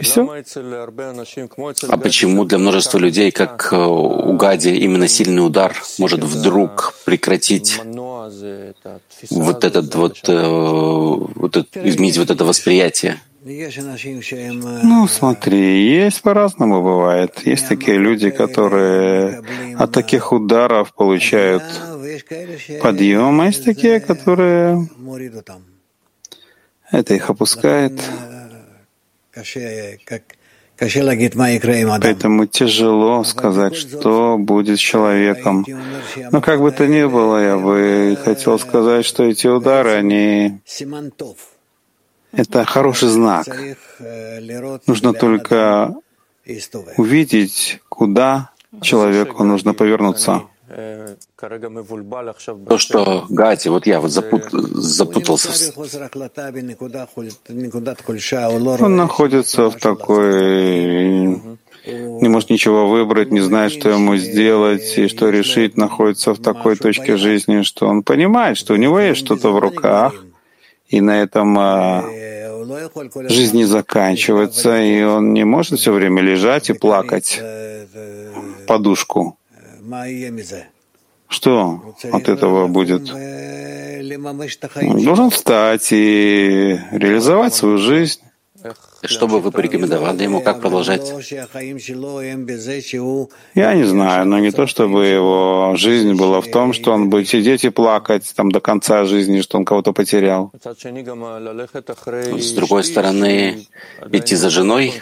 И 0.00 0.02
все. 0.02 0.26
А 1.88 1.96
почему 1.98 2.44
для 2.44 2.58
множества 2.58 2.98
людей, 2.98 3.30
как 3.30 3.68
э, 3.72 3.76
у 3.76 4.32
Гади, 4.32 4.70
именно 4.70 5.06
сильный 5.06 5.46
удар 5.46 5.76
может 5.98 6.24
вдруг 6.24 6.94
прекратить 7.04 7.80
вот 9.30 9.64
этот 9.64 9.94
вот, 9.94 10.28
э, 10.28 10.48
вот 11.42 11.56
изменить 11.74 12.18
вот 12.18 12.30
это 12.30 12.44
восприятие? 12.44 13.20
Ну, 14.82 15.08
смотри, 15.08 15.82
есть 15.82 16.22
по-разному 16.22 16.82
бывает. 16.82 17.40
Есть 17.46 17.68
такие 17.68 17.96
люди, 17.96 18.30
которые 18.30 19.42
от 19.78 19.92
таких 19.92 20.32
ударов 20.32 20.92
получают 20.92 21.62
подъем, 22.82 23.40
а 23.40 23.46
есть 23.46 23.64
такие, 23.64 24.00
которые 24.00 24.88
это 26.90 27.14
их 27.14 27.30
опускает. 27.30 28.02
Поэтому 32.00 32.46
тяжело 32.46 33.24
сказать, 33.24 33.74
что 33.74 34.36
будет 34.38 34.78
с 34.78 34.80
человеком. 34.80 35.64
Но 36.30 36.40
как 36.40 36.60
бы 36.60 36.70
то 36.70 36.86
ни 36.86 37.04
было, 37.04 37.42
я 37.42 37.56
бы 37.56 38.16
хотел 38.24 38.58
сказать, 38.58 39.04
что 39.04 39.24
эти 39.24 39.48
удары, 39.48 39.90
они 39.92 40.60
это 42.32 42.64
хороший 42.64 43.08
знак. 43.08 43.46
Нужно 44.86 45.12
только 45.12 45.94
увидеть, 46.96 47.80
куда 47.88 48.50
человеку 48.80 49.44
нужно 49.44 49.74
повернуться. 49.74 50.42
То, 52.68 52.78
что 52.78 53.26
Гати, 53.30 53.68
вот 53.68 53.86
я 53.86 54.00
вот 54.00 54.10
запут, 54.10 54.50
запутался. 54.50 55.72
Он 58.80 58.96
находится 58.96 59.70
в 59.70 59.76
такой 59.76 61.40
не 61.86 62.28
может 62.28 62.50
ничего 62.50 62.88
выбрать, 62.88 63.30
не 63.30 63.40
знает, 63.40 63.72
что 63.72 63.88
ему 63.88 64.16
сделать 64.16 64.98
и 64.98 65.08
что 65.08 65.30
решить, 65.30 65.76
находится 65.76 66.34
в 66.34 66.38
такой 66.38 66.76
точке 66.76 67.16
жизни, 67.16 67.62
что 67.62 67.86
он 67.86 68.02
понимает, 68.02 68.58
что 68.58 68.74
у 68.74 68.76
него 68.76 69.00
есть 69.00 69.20
что-то 69.20 69.50
в 69.52 69.58
руках, 69.58 70.12
и 70.88 71.00
на 71.00 71.22
этом 71.22 71.56
а, 71.58 72.04
жизнь 73.28 73.56
не 73.56 73.64
заканчивается, 73.64 74.80
и 74.80 75.02
он 75.02 75.32
не 75.32 75.44
может 75.44 75.78
все 75.78 75.92
время 75.92 76.22
лежать 76.22 76.70
и 76.70 76.72
плакать 76.72 77.40
подушку. 78.66 79.38
Что 81.28 81.94
от 82.10 82.28
этого 82.28 82.66
будет? 82.68 83.10
Он 84.82 85.04
должен 85.04 85.30
встать 85.30 85.88
и 85.92 86.80
реализовать 86.90 87.54
свою 87.54 87.78
жизнь. 87.78 88.20
Что 89.02 89.28
бы 89.28 89.40
вы 89.40 89.50
порекомендовали 89.52 90.24
ему, 90.24 90.40
как 90.40 90.60
продолжать? 90.60 91.12
Я 93.54 93.74
не 93.74 93.84
знаю, 93.84 94.26
но 94.26 94.38
не 94.38 94.50
то, 94.50 94.66
чтобы 94.66 95.06
его 95.06 95.74
жизнь 95.76 96.14
была 96.14 96.40
в 96.40 96.50
том, 96.50 96.72
что 96.72 96.92
он 96.92 97.08
будет 97.08 97.28
сидеть 97.28 97.64
и 97.64 97.70
плакать 97.70 98.32
там 98.34 98.50
до 98.50 98.60
конца 98.60 99.04
жизни, 99.04 99.40
что 99.40 99.58
он 99.58 99.64
кого-то 99.64 99.92
потерял. 99.92 100.50
С 102.38 102.52
другой 102.52 102.84
стороны, 102.84 103.66
идти 104.12 104.34
за 104.34 104.50
женой, 104.50 104.94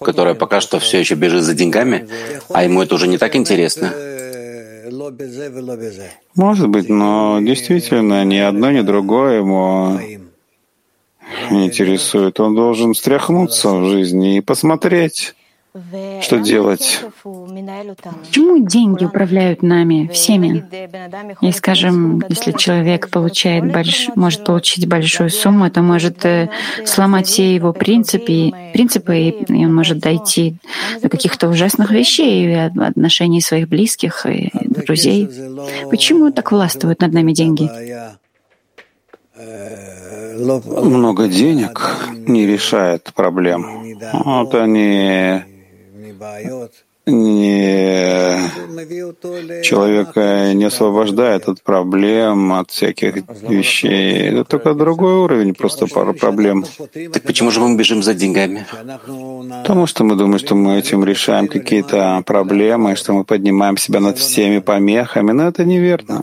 которая 0.00 0.34
пока 0.34 0.60
что 0.60 0.78
все 0.78 0.98
еще 0.98 1.14
бежит 1.16 1.44
за 1.44 1.54
деньгами, 1.54 2.08
а 2.48 2.64
ему 2.64 2.82
это 2.82 2.94
уже 2.94 3.08
не 3.08 3.18
так 3.18 3.36
интересно. 3.36 3.92
Может 6.34 6.68
быть, 6.68 6.88
но 6.88 7.38
действительно 7.40 8.24
ни 8.24 8.38
одно, 8.38 8.70
ни 8.70 8.80
другое 8.80 9.38
ему 9.38 9.98
интересует. 11.50 12.40
Он 12.40 12.54
должен 12.54 12.94
встряхнуться 12.94 13.70
в 13.70 13.84
жизни 13.88 14.38
и 14.38 14.40
посмотреть, 14.40 15.34
что 16.20 16.38
делать. 16.38 17.00
Почему 17.22 18.66
деньги 18.66 19.04
управляют 19.04 19.62
нами, 19.62 20.10
всеми? 20.12 20.64
И, 21.40 21.52
скажем, 21.52 22.22
если 22.28 22.50
человек 22.52 23.08
получает 23.08 23.72
больш... 23.72 24.08
может 24.16 24.44
получить 24.44 24.88
большую 24.88 25.30
сумму, 25.30 25.66
это 25.66 25.80
может 25.80 26.24
э, 26.24 26.50
сломать 26.84 27.28
все 27.28 27.54
его 27.54 27.72
принципы, 27.72 28.50
принципы, 28.72 29.18
и 29.28 29.64
он 29.64 29.72
может 29.72 29.98
дойти 29.98 30.56
до 31.02 31.08
каких-то 31.08 31.48
ужасных 31.48 31.92
вещей, 31.92 32.66
отношений 32.66 33.40
своих 33.40 33.68
близких 33.68 34.26
и 34.26 34.50
друзей. 34.52 35.28
Почему 35.88 36.32
так 36.32 36.50
властвуют 36.50 37.00
над 37.00 37.12
нами 37.12 37.32
деньги? 37.32 37.70
Много 40.40 41.28
денег 41.28 41.96
не 42.26 42.46
решает 42.46 43.12
проблем. 43.14 43.66
Вот 44.24 44.54
они 44.54 45.42
не 47.06 48.50
человека 49.62 50.52
не 50.54 50.64
освобождает 50.64 51.48
от 51.48 51.62
проблем, 51.62 52.52
от 52.52 52.70
всяких 52.70 53.14
вещей. 53.48 54.28
Это 54.28 54.44
только 54.44 54.74
другой 54.74 55.14
уровень, 55.14 55.54
просто 55.54 55.86
пара 55.86 56.12
проблем. 56.12 56.64
Так 57.12 57.22
почему 57.22 57.50
же 57.50 57.60
мы 57.60 57.76
бежим 57.76 58.02
за 58.02 58.14
деньгами? 58.14 58.66
Потому 59.62 59.86
что 59.86 60.04
мы 60.04 60.16
думаем, 60.16 60.38
что 60.38 60.54
мы 60.54 60.78
этим 60.78 61.04
решаем 61.04 61.48
какие-то 61.48 62.22
проблемы, 62.26 62.96
что 62.96 63.12
мы 63.12 63.24
поднимаем 63.24 63.76
себя 63.76 64.00
над 64.00 64.18
всеми 64.18 64.58
помехами, 64.60 65.32
но 65.32 65.48
это 65.48 65.64
неверно. 65.64 66.22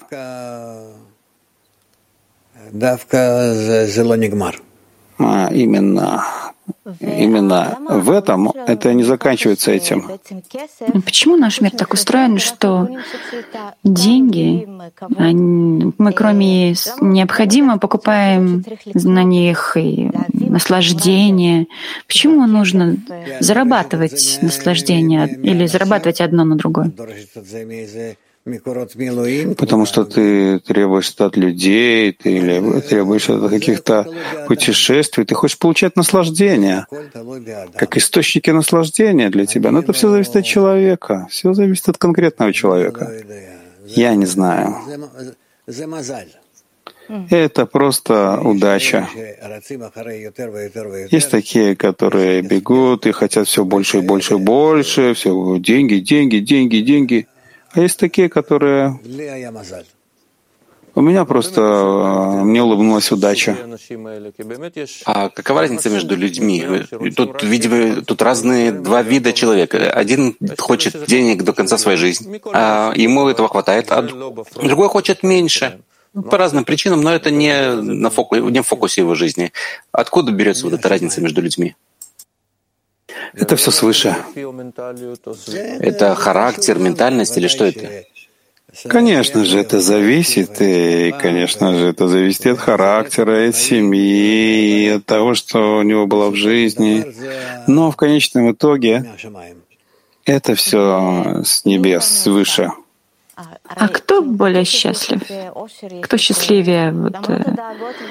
А 5.20 5.50
именно 5.52 6.24
Именно 7.02 7.78
в 7.90 8.12
этом 8.12 8.50
это 8.50 8.94
не 8.94 9.04
заканчивается 9.04 9.72
этим. 9.72 10.10
Почему 11.06 11.38
наш 11.38 11.62
мир 11.62 11.72
так 11.72 11.94
устроен, 11.94 12.40
что 12.40 12.88
деньги, 13.84 14.68
мы 15.98 16.12
кроме 16.14 16.72
необходимого 17.02 17.78
покупаем 17.78 18.64
на 18.94 19.24
них 19.24 19.78
и 19.78 20.10
наслаждение. 20.34 21.68
Почему 22.08 22.46
нужно 22.48 22.98
зарабатывать 23.40 24.40
наслаждение 24.42 25.28
или 25.28 25.66
зарабатывать 25.68 26.22
одно 26.22 26.44
на 26.44 26.56
другое? 26.56 26.92
Потому 29.58 29.86
что 29.86 30.06
ты 30.06 30.60
требуешь 30.60 31.12
это 31.14 31.26
от 31.26 31.38
людей, 31.38 32.12
ты 32.14 32.82
требуешь 32.82 33.30
это 33.30 33.46
от 33.46 33.52
каких-то 33.52 34.06
путешествий, 34.48 35.26
ты 35.26 35.36
хочешь 35.36 35.58
получать 35.58 35.96
наслаждение, 35.96 36.86
как 37.76 37.98
источники 37.98 38.50
наслаждения 38.50 39.30
для 39.30 39.46
тебя. 39.46 39.72
Но 39.72 39.80
это 39.80 39.94
все 39.94 40.10
зависит 40.10 40.36
от 40.36 40.46
человека, 40.46 41.28
все 41.30 41.54
зависит 41.54 41.90
от 41.90 41.98
конкретного 41.98 42.54
человека. 42.54 43.12
Я 43.86 44.16
не 44.16 44.26
знаю. 44.26 44.76
Это 47.30 47.66
просто 47.66 48.40
удача. 48.42 49.08
Есть 51.10 51.32
такие, 51.32 51.76
которые 51.76 52.42
бегут 52.42 53.06
и 53.06 53.12
хотят 53.12 53.48
все 53.48 53.64
больше 53.64 54.00
и 54.00 54.02
больше 54.02 54.34
и 54.36 54.38
больше, 54.38 55.14
все 55.14 55.58
деньги, 55.60 55.96
деньги, 55.96 56.40
деньги, 56.40 56.78
деньги. 56.82 57.28
А 57.78 57.82
есть 57.82 58.00
такие, 58.00 58.28
которые... 58.28 59.00
У 60.96 61.02
меня 61.02 61.26
просто 61.26 61.62
мне 62.44 62.64
улыбнулась 62.64 63.12
удача. 63.12 63.56
А 65.06 65.30
какова 65.30 65.62
разница 65.62 65.92
между 65.92 66.16
людьми? 66.16 66.66
Тут, 67.16 67.44
видимо, 67.44 68.02
тут 68.02 68.24
разные 68.24 68.72
два 68.72 69.04
вида 69.04 69.32
человека. 69.32 69.92
Один 69.92 70.36
хочет 70.58 71.06
денег 71.06 71.44
до 71.44 71.54
конца 71.54 71.78
своей 71.78 72.00
жизни, 72.00 72.42
а 72.52 72.94
ему 72.96 73.28
этого 73.28 73.48
хватает, 73.48 73.92
а 73.92 74.02
другой 74.02 74.88
хочет 74.88 75.22
меньше. 75.22 75.80
По 76.32 76.40
разным 76.40 76.66
причинам, 76.66 77.02
но 77.02 77.14
это 77.14 77.30
не, 77.30 77.76
на 77.76 78.10
фоку, 78.10 78.38
не 78.38 78.64
в 78.64 78.66
фокусе 78.66 79.02
его 79.02 79.14
жизни. 79.14 79.52
Откуда 79.92 80.32
берется 80.32 80.64
вот 80.64 80.74
эта 80.74 80.90
разница 80.90 81.22
между 81.22 81.44
людьми? 81.44 81.76
Это 83.34 83.56
все 83.56 83.72
свыше. 83.72 84.16
Это 85.80 86.16
характер, 86.16 86.80
ментальность 86.80 87.38
или 87.38 87.48
что 87.48 87.66
это? 87.66 88.06
Конечно 88.88 89.46
же, 89.46 89.60
это 89.60 89.80
зависит, 89.80 90.62
и, 90.62 91.14
конечно 91.20 91.74
же, 91.76 91.88
это 91.88 92.08
зависит 92.08 92.46
от 92.48 92.60
характера, 92.60 93.48
от 93.48 93.56
семьи, 93.56 94.90
от 94.98 95.06
того, 95.06 95.34
что 95.34 95.78
у 95.78 95.82
него 95.84 96.06
было 96.06 96.30
в 96.30 96.36
жизни. 96.36 97.06
Но 97.66 97.92
в 97.92 97.96
конечном 97.96 98.52
итоге 98.52 99.06
это 100.26 100.56
все 100.56 101.42
с 101.44 101.66
небес, 101.66 102.06
свыше. 102.06 102.72
А 103.70 103.88
кто 103.88 104.24
более 104.24 104.66
счастлив? 104.66 105.22
Кто 106.02 106.18
счастливее, 106.18 106.92
вот, 106.92 107.18
э, 107.30 107.44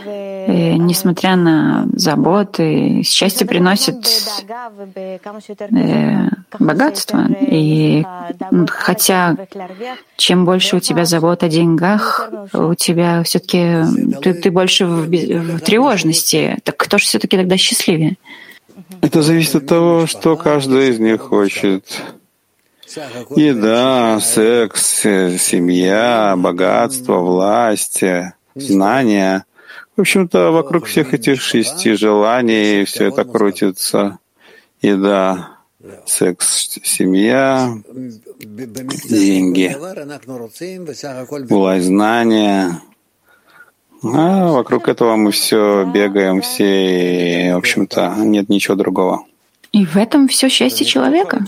э, 0.06 0.74
несмотря 0.74 1.34
на 1.34 1.88
заботы, 1.94 3.02
счастье 3.02 3.44
приносит 3.44 4.06
э, 5.58 6.28
богатство. 6.60 7.26
И 7.40 8.04
хотя 8.68 9.36
чем 10.16 10.44
больше 10.44 10.76
у 10.76 10.80
тебя 10.80 11.04
забот 11.04 11.42
о 11.42 11.48
деньгах, 11.48 12.30
у 12.52 12.74
тебя 12.74 13.24
все-таки 13.24 13.82
ты, 14.22 14.32
ты 14.34 14.50
больше 14.52 14.86
в, 14.86 15.08
в 15.08 15.60
тревожности. 15.60 16.56
Так 16.62 16.76
кто 16.76 16.98
же 16.98 17.04
все-таки 17.04 17.36
тогда 17.36 17.56
счастливее? 17.56 18.16
Это 19.00 19.22
зависит 19.22 19.56
от 19.56 19.66
того, 19.66 20.06
что 20.06 20.36
каждый 20.36 20.90
из 20.90 21.00
них 21.00 21.20
хочет. 21.20 22.00
Еда, 23.37 24.20
секс, 24.20 25.00
семья, 25.00 26.35
богатство, 26.37 27.18
власть, 27.18 28.02
знания. 28.54 29.44
В 29.96 30.00
общем-то, 30.00 30.50
вокруг 30.50 30.87
всех 30.87 31.12
этих 31.14 31.40
шести 31.40 31.92
желаний 31.92 32.85
все 32.85 33.09
это 33.09 33.24
крутится. 33.24 34.18
Еда, 34.80 35.50
секс, 36.06 36.78
семья, 36.82 37.74
деньги, 39.09 39.76
власть, 41.48 41.87
знания. 41.87 42.82
А 44.02 44.52
вокруг 44.52 44.88
этого 44.88 45.16
мы 45.16 45.32
все 45.32 45.85
бегаем, 45.85 46.40
все, 46.40 47.48
и, 47.48 47.52
в 47.52 47.56
общем-то, 47.56 48.14
нет 48.18 48.48
ничего 48.48 48.74
другого. 48.74 49.24
И 49.76 49.84
в 49.84 49.96
этом 49.98 50.26
все 50.26 50.48
счастье 50.48 50.86
человека. 50.86 51.44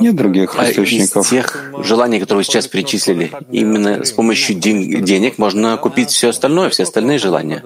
Нет 0.00 0.16
других 0.16 0.56
а 0.58 0.68
источников. 0.68 1.26
Из 1.26 1.30
тех 1.30 1.72
желаний, 1.84 2.18
которые 2.18 2.38
вы 2.38 2.44
сейчас 2.44 2.66
перечислили, 2.66 3.30
именно 3.52 4.04
с 4.04 4.10
помощью 4.10 4.56
ден- 4.56 5.04
денег 5.04 5.38
можно 5.38 5.76
купить 5.76 6.10
все 6.10 6.30
остальное, 6.30 6.68
все 6.70 6.82
остальные 6.82 7.18
желания. 7.18 7.62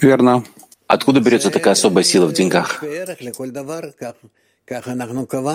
Верно. 0.00 0.42
Откуда 0.86 1.20
берется 1.20 1.50
такая 1.50 1.72
особая 1.72 2.02
сила 2.02 2.26
в 2.26 2.32
деньгах? 2.32 2.82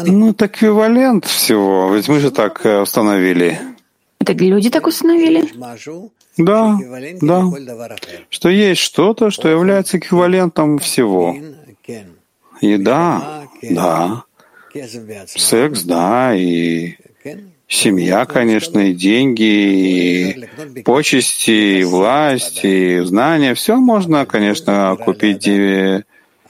Ну, 0.05 0.29
это 0.29 0.45
эквивалент 0.45 1.25
всего. 1.25 1.95
Ведь 1.95 2.07
мы 2.07 2.19
же 2.19 2.29
так 2.29 2.65
э, 2.65 2.81
установили. 2.81 3.59
Это 4.19 4.33
люди 4.33 4.69
так 4.69 4.85
установили? 4.85 5.43
Да, 6.37 6.77
да. 7.21 7.51
Что 8.29 8.49
есть 8.49 8.81
что-то, 8.81 9.31
что 9.31 9.47
является 9.49 9.97
эквивалентом 9.97 10.77
всего. 10.77 11.35
Еда, 12.61 13.43
да. 13.61 14.23
Секс, 15.27 15.83
да, 15.83 16.35
и 16.35 16.95
семья, 17.67 18.25
конечно, 18.25 18.79
и 18.79 18.93
деньги, 18.93 19.43
и 20.75 20.81
почести, 20.83 21.79
и 21.79 21.83
власть, 21.83 22.61
и 22.63 22.99
знания. 22.99 23.53
Все 23.53 23.77
можно, 23.77 24.25
конечно, 24.25 24.97
купить 25.03 25.47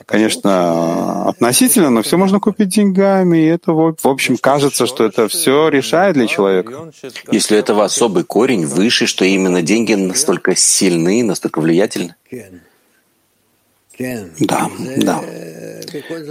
конечно, 0.05 1.29
относительно, 1.29 1.89
но 1.89 2.01
все 2.01 2.17
можно 2.17 2.39
купить 2.39 2.69
деньгами, 2.69 3.37
и 3.39 3.45
это, 3.45 3.73
в 3.73 3.97
общем, 4.03 4.37
кажется, 4.37 4.85
что 4.85 5.03
это 5.03 5.27
все 5.27 5.69
решает 5.69 6.13
для 6.13 6.27
человека. 6.27 6.91
Если 7.31 7.57
этого 7.57 7.83
особый 7.83 8.23
корень 8.23 8.65
выше, 8.65 9.07
что 9.07 9.25
именно 9.25 9.61
деньги 9.61 9.93
настолько 9.93 10.55
сильны, 10.55 11.23
настолько 11.23 11.59
влиятельны? 11.59 12.15
Да, 14.39 14.69
да. 14.97 15.21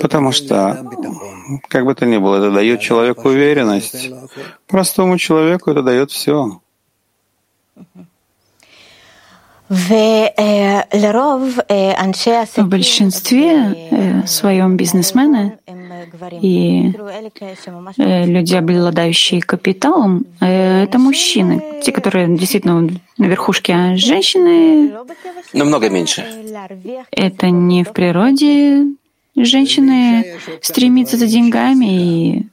Потому 0.00 0.32
что, 0.32 0.84
как 1.68 1.84
бы 1.84 1.94
то 1.94 2.06
ни 2.06 2.18
было, 2.18 2.36
это 2.36 2.50
дает 2.50 2.80
человеку 2.80 3.28
уверенность. 3.28 4.10
Простому 4.66 5.18
человеку 5.18 5.70
это 5.70 5.82
дает 5.82 6.10
все. 6.10 6.60
В 9.68 9.92
большинстве 12.68 13.88
э, 13.90 14.26
своем 14.26 14.76
бизнесмены 14.76 15.58
и 16.40 16.92
э, 17.98 18.26
люди, 18.26 18.54
обладающие 18.54 19.40
капиталом, 19.40 20.26
э, 20.40 20.84
это 20.84 20.98
мужчины, 20.98 21.80
те, 21.82 21.92
которые 21.92 22.36
действительно 22.36 22.88
на 23.18 23.24
верхушке, 23.24 23.74
а 23.74 23.96
женщины... 23.96 24.92
Намного 25.52 25.88
меньше. 25.90 26.24
Это 27.10 27.50
не 27.50 27.84
в 27.84 27.92
природе. 27.92 28.86
Женщины 29.36 30.38
стремятся 30.62 31.16
за 31.16 31.26
деньгами 31.26 31.86
и 31.86 32.46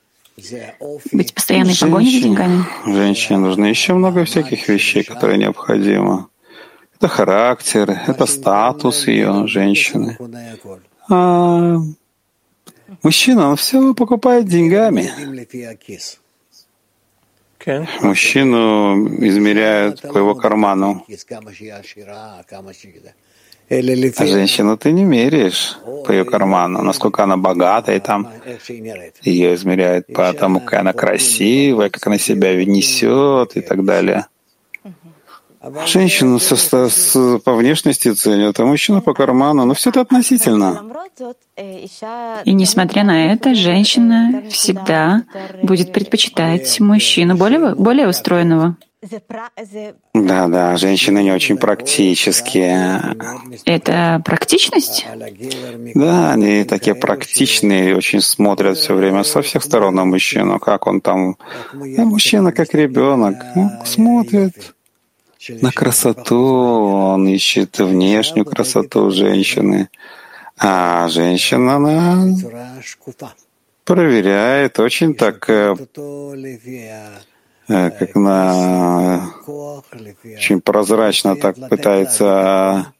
быть 1.11 1.33
постоянной 1.33 1.75
погоней 1.79 2.11
за 2.11 2.23
деньгами. 2.23 2.65
Женщине 2.85 3.39
нужно 3.39 3.65
еще 3.65 3.93
много 3.93 4.25
всяких 4.25 4.67
вещей, 4.67 5.03
которые 5.03 5.37
необходимы. 5.37 6.25
Это 6.97 7.07
характер, 7.07 7.99
это 8.07 8.25
статус 8.25 9.07
ее 9.07 9.47
женщины. 9.47 10.17
А 11.09 11.77
мужчина, 13.03 13.49
он 13.49 13.55
все 13.55 13.93
покупает 13.93 14.47
деньгами. 14.47 15.11
Мужчину 18.01 19.07
измеряют 19.27 20.01
по 20.01 20.17
его 20.17 20.35
карману. 20.35 21.05
А 23.69 24.25
женщину 24.25 24.77
ты 24.77 24.91
не 24.91 25.03
меряешь 25.05 25.77
по 26.05 26.11
ее 26.11 26.25
карману, 26.25 26.81
насколько 26.81 27.23
она 27.23 27.37
богата, 27.37 27.93
и 27.93 27.99
там 27.99 28.27
ее 29.21 29.55
измеряют 29.55 30.07
по 30.07 30.33
тому, 30.33 30.59
какая 30.59 30.81
она 30.81 30.91
красивая, 30.91 31.89
как 31.89 32.05
она 32.07 32.17
себя 32.17 32.53
несет 32.65 33.55
и 33.55 33.61
так 33.61 33.85
далее. 33.85 34.25
Женщину 35.85 36.39
со, 36.39 36.55
с, 36.89 37.39
по 37.39 37.53
внешности 37.53 38.11
ценят, 38.13 38.59
а 38.59 38.65
мужчина 38.65 39.01
по 39.01 39.13
карману. 39.13 39.65
Но 39.65 39.73
все 39.75 39.91
это 39.91 40.01
относительно. 40.01 40.83
И 42.45 42.53
несмотря 42.53 43.03
на 43.03 43.33
это, 43.33 43.53
женщина 43.53 44.43
всегда 44.49 45.23
будет 45.61 45.93
предпочитать 45.93 46.79
мужчину 46.79 47.35
более, 47.35 47.75
более 47.75 48.07
устроенного. 48.07 48.75
Да, 50.13 50.47
да, 50.47 50.77
женщины 50.77 51.23
не 51.23 51.31
очень 51.31 51.57
практические. 51.57 53.15
Это 53.65 54.21
практичность? 54.23 55.07
Да, 55.95 56.33
они 56.33 56.63
такие 56.65 56.95
практичные, 56.95 57.95
очень 57.95 58.21
смотрят 58.21 58.77
все 58.77 58.93
время 58.93 59.23
со 59.23 59.41
всех 59.41 59.63
сторон 59.63 59.95
на 59.95 60.05
мужчину, 60.05 60.59
как 60.59 60.85
он 60.85 61.01
там. 61.01 61.37
А 61.73 62.01
мужчина 62.03 62.51
как 62.51 62.75
ребенок 62.75 63.37
ну, 63.55 63.71
смотрит 63.85 64.73
на 65.49 65.71
красоту, 65.71 66.37
он 66.37 67.27
ищет 67.27 67.79
внешнюю 67.79 68.45
красоту 68.45 69.11
женщины, 69.11 69.89
а 70.57 71.07
женщина, 71.07 71.75
она 71.75 72.27
проверяет 73.83 74.79
очень 74.79 75.15
так, 75.15 75.49
э, 75.49 75.75
э, 77.67 77.89
как 77.89 78.15
она 78.15 79.31
очень 80.23 80.61
прозрачно 80.61 81.35
так 81.35 81.55
пытается 81.69 82.93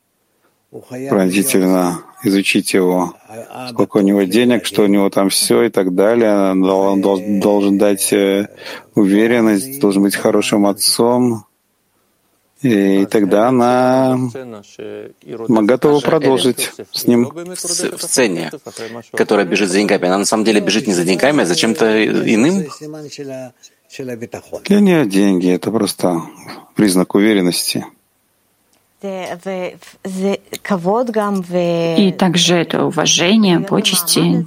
пронзительно 1.09 2.03
изучить 2.23 2.73
его, 2.73 3.13
сколько 3.69 3.97
у 3.97 4.01
него 4.01 4.23
денег, 4.23 4.65
что 4.65 4.83
у 4.83 4.87
него 4.87 5.09
там 5.09 5.29
все 5.29 5.63
и 5.63 5.69
так 5.69 5.93
далее. 5.95 6.51
Он 6.51 7.01
должен, 7.01 7.77
дать 7.77 8.13
э, 8.13 8.47
уверенность, 8.95 9.79
должен 9.79 10.03
быть 10.03 10.15
хорошим 10.15 10.65
отцом. 10.65 11.45
И 12.61 13.05
тогда 13.07 13.47
она 13.47 14.17
готова 15.23 15.99
продолжить 15.99 16.71
с 16.91 17.07
ним. 17.07 17.31
В 17.33 18.01
сцене, 18.01 18.51
которая 19.13 19.45
бежит 19.45 19.69
за 19.69 19.77
деньгами, 19.77 20.05
она 20.05 20.19
на 20.19 20.25
самом 20.25 20.43
деле 20.43 20.61
бежит 20.61 20.87
не 20.87 20.93
за 20.93 21.03
деньгами, 21.03 21.41
а 21.41 21.45
за 21.45 21.55
чем-то 21.55 22.05
иным? 22.05 22.65
Для 24.65 24.79
нее 24.79 25.05
деньги— 25.05 25.49
это 25.51 25.71
просто 25.71 26.21
признак 26.75 27.15
уверенности. 27.15 27.85
И 29.03 29.07
также 32.11 32.55
это 32.55 32.85
уважение, 32.85 33.59
почести, 33.61 34.45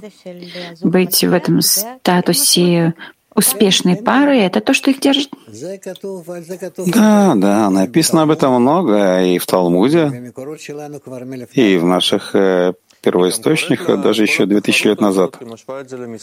быть 0.81 1.23
в 1.23 1.33
этом 1.33 1.61
статусе 1.61 2.93
успешной 3.35 3.97
пары— 3.97 4.39
это 4.39 4.61
то, 4.61 4.73
что 4.73 4.91
их 4.91 4.99
держит? 4.99 5.29
Да, 6.87 7.33
да, 7.35 7.69
написано 7.69 8.23
об 8.23 8.31
этом 8.31 8.61
много 8.61 9.23
и 9.23 9.37
в 9.37 9.45
Талмуде, 9.45 10.31
и 11.53 11.77
в 11.77 11.85
наших 11.85 12.35
первоисточниках 13.05 14.01
даже 14.01 14.23
еще 14.23 14.45
2000 14.45 14.87
лет 14.87 15.01
назад. 15.01 15.37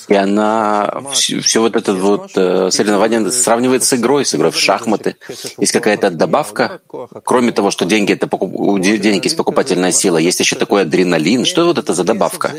И 0.09 0.15
она 0.15 1.03
все, 1.13 1.41
все 1.41 1.61
вот 1.61 1.77
это 1.77 1.95
вот 1.95 2.33
э, 2.37 2.71
соревнование 2.71 3.31
сравнивает 3.31 3.85
с 3.85 3.95
игрой, 3.95 4.25
с 4.25 4.35
игрой 4.35 4.51
в 4.51 4.57
шахматы. 4.57 5.17
Есть 5.59 5.73
какая-то 5.73 6.11
добавка, 6.11 6.81
кроме 7.25 7.53
того, 7.53 7.71
что 7.71 7.85
деньги 7.85 8.13
это 8.13 8.27
покуп... 8.27 8.55
у 8.55 8.79
денег 8.79 9.25
есть 9.25 9.37
покупательная 9.37 9.93
сила, 9.93 10.19
есть 10.19 10.41
еще 10.41 10.57
такой 10.57 10.83
адреналин. 10.83 11.45
Что 11.45 11.65
вот 11.65 11.79
это 11.79 11.95
за 11.95 12.05
добавка? 12.05 12.51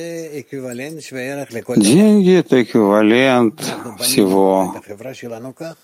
Деньги— 1.75 2.33
это 2.39 2.63
эквивалент 2.63 3.61
всего. 3.99 4.75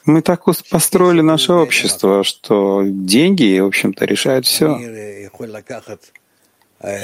Мы 0.05 0.21
так 0.21 0.45
построили 0.69 1.21
наше 1.21 1.53
общество, 1.53 2.23
что 2.23 2.83
деньги, 2.85 3.59
в 3.59 3.67
общем-то, 3.67 4.05
решают 4.05 4.45
все. 4.45 4.79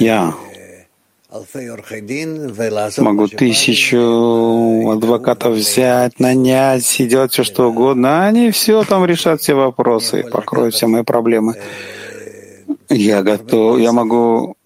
Я 0.00 0.34
могу 2.98 3.28
тысячу 3.28 4.90
адвокатов 4.90 5.54
взять, 5.54 6.20
нанять 6.20 7.00
и 7.00 7.06
делать 7.06 7.32
все, 7.32 7.42
что 7.42 7.68
угодно, 7.68 8.24
а 8.24 8.28
они 8.28 8.50
все 8.50 8.84
там 8.84 9.04
решат 9.04 9.40
все 9.40 9.54
вопросы, 9.54 10.24
покроют 10.30 10.74
все 10.74 10.86
мои 10.86 11.02
проблемы. 11.02 11.56
Я 12.88 13.22
готов, 13.22 13.80
я 13.80 13.92
могу 13.92 14.56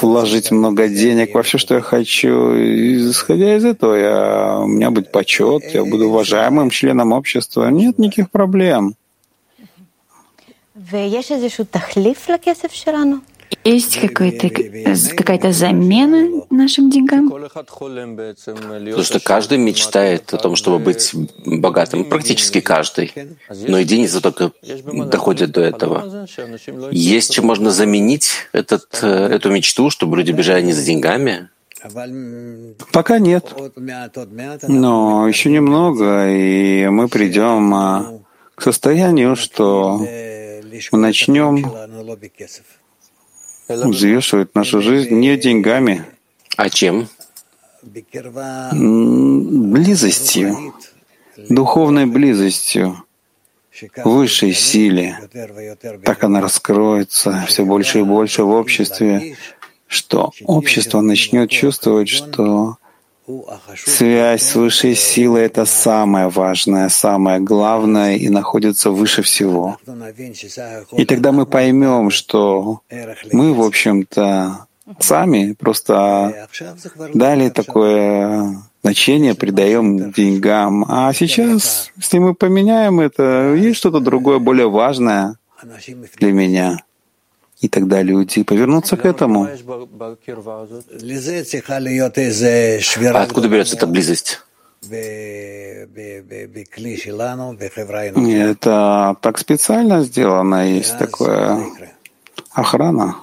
вложить 0.00 0.50
много 0.50 0.88
денег 0.88 1.34
во 1.34 1.42
все, 1.42 1.58
что 1.58 1.76
я 1.76 1.80
хочу. 1.80 2.54
И, 2.54 3.10
исходя 3.10 3.56
из 3.56 3.64
этого, 3.64 3.94
я, 3.94 4.60
у 4.60 4.66
меня 4.66 4.90
будет 4.90 5.12
почет, 5.12 5.62
я 5.72 5.84
буду 5.84 6.08
уважаемым 6.08 6.70
членом 6.70 7.12
общества. 7.12 7.68
Нет 7.68 7.98
никаких 7.98 8.30
проблем. 8.30 8.94
Есть 13.64 13.96
какая-то 15.16 15.52
замена 15.52 16.44
нашим 16.50 16.90
деньгам? 16.90 17.30
Потому 17.30 19.02
что 19.02 19.20
каждый 19.20 19.58
мечтает 19.58 20.32
о 20.34 20.38
том, 20.38 20.56
чтобы 20.56 20.78
быть 20.78 21.12
богатым, 21.44 22.04
практически 22.04 22.60
каждый. 22.60 23.12
Но 23.50 23.78
единицы 23.78 24.20
только 24.20 24.52
доходят 25.06 25.50
до 25.52 25.60
этого. 25.60 26.26
Есть 26.90 27.32
чем 27.32 27.46
можно 27.46 27.70
заменить 27.70 28.30
этот, 28.52 28.86
э, 29.02 29.06
эту 29.06 29.50
мечту, 29.50 29.90
чтобы 29.90 30.16
люди 30.16 30.32
бежали 30.32 30.62
не 30.62 30.72
за 30.72 30.84
деньгами? 30.84 31.48
Пока 32.92 33.18
нет. 33.18 33.52
Но 34.66 35.28
еще 35.28 35.50
немного, 35.50 36.30
и 36.30 36.88
мы 36.88 37.08
придем 37.08 37.74
а, 37.74 38.20
к 38.54 38.62
состоянию, 38.62 39.36
что 39.36 39.98
мы 40.92 40.98
начнем 40.98 41.66
взвешивать 43.68 44.54
нашу 44.54 44.80
жизнь 44.80 45.14
не 45.14 45.36
деньгами, 45.36 46.04
а 46.56 46.70
чем? 46.70 47.08
Близостью, 49.72 50.74
духовной 51.48 52.06
близостью, 52.06 53.04
высшей 54.04 54.52
силе. 54.52 55.18
Так 56.04 56.24
она 56.24 56.40
раскроется 56.40 57.44
все 57.46 57.64
больше 57.64 58.00
и 58.00 58.04
больше 58.04 58.44
в 58.44 58.50
обществе, 58.50 59.36
что 59.86 60.32
общество 60.44 61.00
начнет 61.00 61.50
чувствовать, 61.50 62.08
что 62.08 62.78
Связь 63.86 64.42
с 64.42 64.54
высшей 64.54 64.94
силой— 64.94 65.42
это 65.46 65.64
самое 65.64 66.28
важное, 66.28 66.88
самое 66.90 67.40
главное 67.40 68.16
и 68.16 68.28
находится 68.28 68.90
выше 68.90 69.22
всего. 69.22 69.78
И 70.92 71.04
тогда 71.06 71.32
мы 71.32 71.46
поймем, 71.46 72.10
что 72.10 72.80
мы, 73.32 73.54
в 73.54 73.62
общем-то, 73.62 74.66
сами 74.98 75.52
просто 75.52 76.48
дали 77.14 77.48
такое 77.48 78.62
значение, 78.82 79.34
придаем 79.34 80.12
деньгам. 80.12 80.84
А 80.88 81.12
сейчас, 81.14 81.90
если 81.96 82.18
мы 82.18 82.34
поменяем 82.34 83.00
это, 83.00 83.54
есть 83.54 83.78
что-то 83.78 84.00
другое, 84.00 84.38
более 84.38 84.68
важное 84.68 85.36
для 86.18 86.32
меня. 86.32 86.78
И 87.64 87.68
тогда 87.68 88.02
люди 88.02 88.42
повернутся 88.42 88.98
к 88.98 89.06
этому. 89.06 89.48
А 93.14 93.22
откуда 93.22 93.48
берется 93.48 93.76
эта 93.76 93.86
близость? 93.86 94.42
Это 98.42 99.16
так 99.22 99.38
специально 99.38 100.04
сделано, 100.04 100.68
есть 100.76 100.98
такая 100.98 101.64
охрана. 102.52 103.16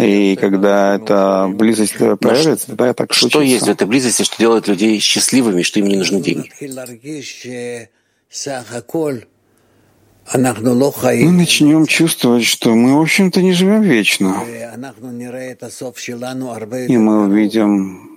И 0.00 0.36
когда 0.36 0.94
эта 0.94 1.48
близость 1.52 1.98
появится, 1.98 2.66
тогда 2.68 2.94
так 2.94 3.12
Что 3.12 3.30
случится. 3.30 3.52
есть 3.52 3.66
в 3.66 3.70
этой 3.70 3.88
близости, 3.88 4.22
что 4.22 4.38
делает 4.38 4.68
людей 4.68 5.00
счастливыми, 5.00 5.62
что 5.62 5.80
им 5.80 5.88
не 5.88 5.96
нужны 5.96 6.20
деньги? 6.20 6.52
Мы 10.32 11.32
начнем 11.32 11.86
чувствовать, 11.86 12.44
что 12.44 12.74
мы, 12.74 12.98
в 12.98 13.00
общем-то, 13.00 13.40
не 13.42 13.52
живем 13.52 13.82
вечно. 13.82 14.44
И 16.88 16.96
мы 16.96 17.24
увидим 17.26 18.08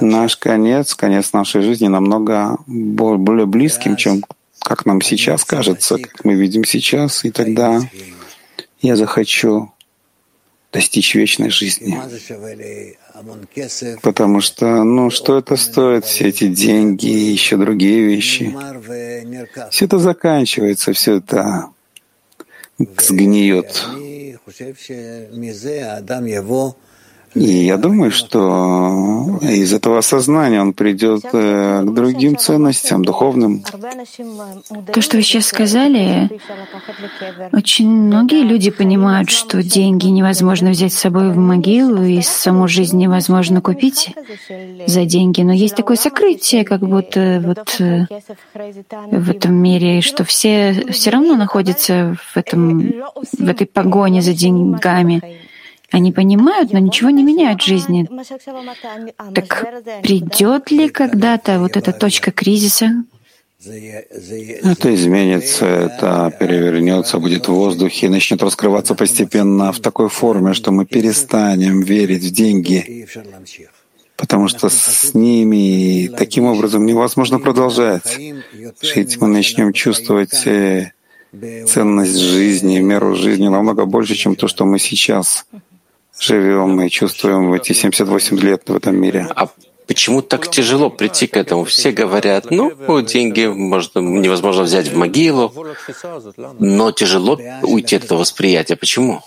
наш 0.00 0.36
конец, 0.36 0.94
конец 0.94 1.32
нашей 1.32 1.62
жизни 1.62 1.88
намного 1.88 2.58
более 2.66 3.46
близким, 3.46 3.96
чем 3.96 4.22
как 4.60 4.86
нам 4.86 5.00
сейчас 5.00 5.44
кажется, 5.44 5.98
как 5.98 6.24
мы 6.24 6.34
видим 6.34 6.64
сейчас, 6.64 7.24
и 7.24 7.30
тогда 7.30 7.80
я 8.80 8.96
захочу 8.96 9.72
достичь 10.72 11.14
вечной 11.14 11.50
жизни. 11.50 12.00
Потому 14.02 14.40
что, 14.40 14.84
ну, 14.84 15.10
что 15.10 15.38
это 15.38 15.56
стоит, 15.56 16.04
все 16.04 16.28
эти 16.28 16.48
деньги 16.48 17.06
и 17.06 17.32
еще 17.32 17.56
другие 17.56 18.06
вещи? 18.06 18.54
Все 19.70 19.84
это 19.84 19.98
заканчивается, 19.98 20.92
все 20.92 21.18
это 21.18 21.70
сгниет. 22.78 23.84
И 27.34 27.64
я 27.64 27.78
думаю, 27.78 28.10
что 28.10 29.38
из 29.40 29.72
этого 29.72 29.98
осознания 29.98 30.60
он 30.60 30.74
придет 30.74 31.24
э, 31.32 31.82
к 31.82 31.90
другим 31.94 32.36
ценностям, 32.36 33.04
духовным. 33.04 33.64
То, 34.92 35.00
что 35.00 35.16
вы 35.16 35.22
сейчас 35.22 35.46
сказали, 35.46 36.30
очень 37.52 37.88
многие 37.88 38.42
люди 38.42 38.70
понимают, 38.70 39.30
что 39.30 39.62
деньги 39.62 40.06
невозможно 40.06 40.70
взять 40.70 40.92
с 40.92 40.98
собой 40.98 41.32
в 41.32 41.36
могилу, 41.36 42.02
и 42.02 42.20
саму 42.20 42.68
жизнь 42.68 42.98
невозможно 42.98 43.62
купить 43.62 44.14
за 44.86 45.04
деньги. 45.06 45.40
Но 45.40 45.52
есть 45.52 45.76
такое 45.76 45.96
сокрытие, 45.96 46.64
как 46.64 46.80
будто 46.80 47.42
вот 47.44 47.80
э, 47.80 48.06
в 49.10 49.30
этом 49.30 49.54
мире, 49.54 50.02
что 50.02 50.24
все 50.24 50.84
все 50.90 51.10
равно 51.10 51.36
находятся 51.36 52.16
в, 52.32 52.36
этом, 52.36 52.92
в 53.38 53.48
этой 53.48 53.66
погоне 53.66 54.20
за 54.20 54.34
деньгами. 54.34 55.22
Они 55.92 56.10
понимают, 56.10 56.72
но 56.72 56.78
ничего 56.78 57.10
не 57.10 57.22
меняют 57.22 57.62
в 57.62 57.66
жизни. 57.66 58.08
Так 59.34 59.66
придет 60.02 60.70
ли 60.70 60.88
когда-то 60.88 61.60
вот 61.60 61.76
эта 61.76 61.92
точка 61.92 62.30
кризиса? 62.32 63.04
Это 63.64 64.92
изменится, 64.94 65.66
это 65.66 66.34
перевернется, 66.40 67.18
будет 67.18 67.46
в 67.46 67.52
воздухе 67.52 68.06
и 68.06 68.08
начнет 68.08 68.42
раскрываться 68.42 68.94
постепенно 68.94 69.70
в 69.70 69.78
такой 69.78 70.08
форме, 70.08 70.52
что 70.54 70.72
мы 70.72 70.84
перестанем 70.84 71.82
верить 71.82 72.24
в 72.24 72.32
деньги, 72.32 73.06
потому 74.16 74.48
что 74.48 74.68
с 74.68 75.14
ними 75.14 76.08
таким 76.08 76.46
образом 76.46 76.86
невозможно 76.86 77.38
продолжать 77.38 78.18
жить. 78.80 79.20
Мы 79.20 79.28
начнем 79.28 79.72
чувствовать 79.72 80.44
э, 80.46 80.90
ценность 81.68 82.18
жизни, 82.18 82.80
меру 82.80 83.14
жизни 83.14 83.46
намного 83.46 83.84
больше, 83.84 84.16
чем 84.16 84.34
то, 84.34 84.48
что 84.48 84.64
мы 84.64 84.80
сейчас 84.80 85.46
живем 86.22 86.80
и 86.80 86.88
чувствуем 86.88 87.50
в 87.50 87.52
эти 87.52 87.72
78 87.72 88.38
лет 88.38 88.68
в 88.68 88.76
этом 88.76 88.96
мире. 88.96 89.26
А 89.34 89.48
почему 89.86 90.22
так 90.22 90.50
тяжело 90.50 90.90
прийти 90.90 91.26
к 91.26 91.36
этому? 91.36 91.64
Все 91.64 91.92
говорят, 91.92 92.50
ну, 92.50 92.72
деньги 93.02 93.46
можно, 93.46 94.00
невозможно 94.00 94.62
взять 94.62 94.88
в 94.88 94.96
могилу, 94.96 95.52
но 96.58 96.92
тяжело 96.92 97.38
уйти 97.62 97.96
от 97.96 98.04
этого 98.04 98.20
восприятия. 98.20 98.76
Почему? 98.76 99.20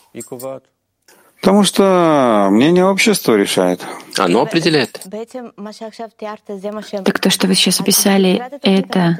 Потому 1.45 1.63
что 1.63 2.47
мнение 2.49 2.85
общества 2.85 3.35
решает. 3.35 3.79
Оно 4.17 4.41
определяет. 4.41 4.99
Так 7.03 7.19
то, 7.19 7.29
что 7.29 7.45
вы 7.45 7.53
сейчас 7.53 7.79
описали, 7.79 8.41
это... 8.63 9.19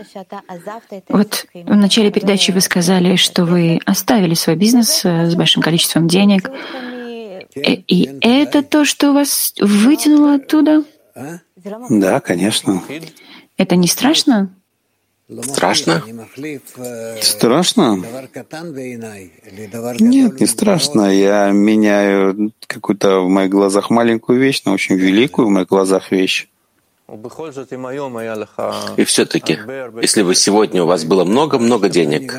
Вот 1.09 1.45
в 1.53 1.75
начале 1.75 2.09
передачи 2.09 2.49
вы 2.49 2.61
сказали, 2.61 3.15
что 3.15 3.45
вы 3.45 3.79
оставили 3.85 4.33
свой 4.33 4.55
бизнес 4.55 5.05
э, 5.05 5.27
с 5.27 5.35
большим 5.35 5.61
количеством 5.61 6.07
денег, 6.07 6.49
и 7.55 8.17
это 8.21 8.63
то, 8.63 8.85
что 8.85 9.13
вас 9.13 9.53
вытянуло 9.59 10.35
оттуда? 10.35 10.83
Да, 11.89 12.19
конечно. 12.19 12.83
Это 13.57 13.75
не 13.75 13.87
страшно? 13.87 14.53
Страшно? 15.41 16.03
Страшно? 17.21 18.03
Нет, 19.99 20.39
не 20.39 20.45
страшно. 20.45 21.11
Я 21.11 21.49
меняю 21.51 22.53
какую-то 22.67 23.21
в 23.21 23.29
моих 23.29 23.49
глазах 23.49 23.89
маленькую 23.89 24.39
вещь, 24.39 24.61
но 24.65 24.73
очень 24.73 24.95
великую 24.95 25.47
в 25.47 25.51
моих 25.51 25.67
глазах 25.67 26.11
вещь. 26.11 26.47
И 27.07 29.03
все-таки, 29.03 29.59
если 30.01 30.23
бы 30.23 30.33
сегодня 30.33 30.83
у 30.83 30.87
вас 30.87 31.03
было 31.03 31.23
много-много 31.23 31.87
денег, 31.87 32.33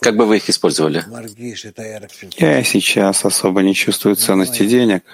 как 0.00 0.16
бы 0.16 0.26
вы 0.26 0.36
их 0.36 0.50
использовали? 0.50 1.04
Я 2.36 2.62
сейчас 2.64 3.24
особо 3.24 3.62
не 3.62 3.74
чувствую 3.74 4.16
ценности 4.16 4.66
денег. 4.66 5.04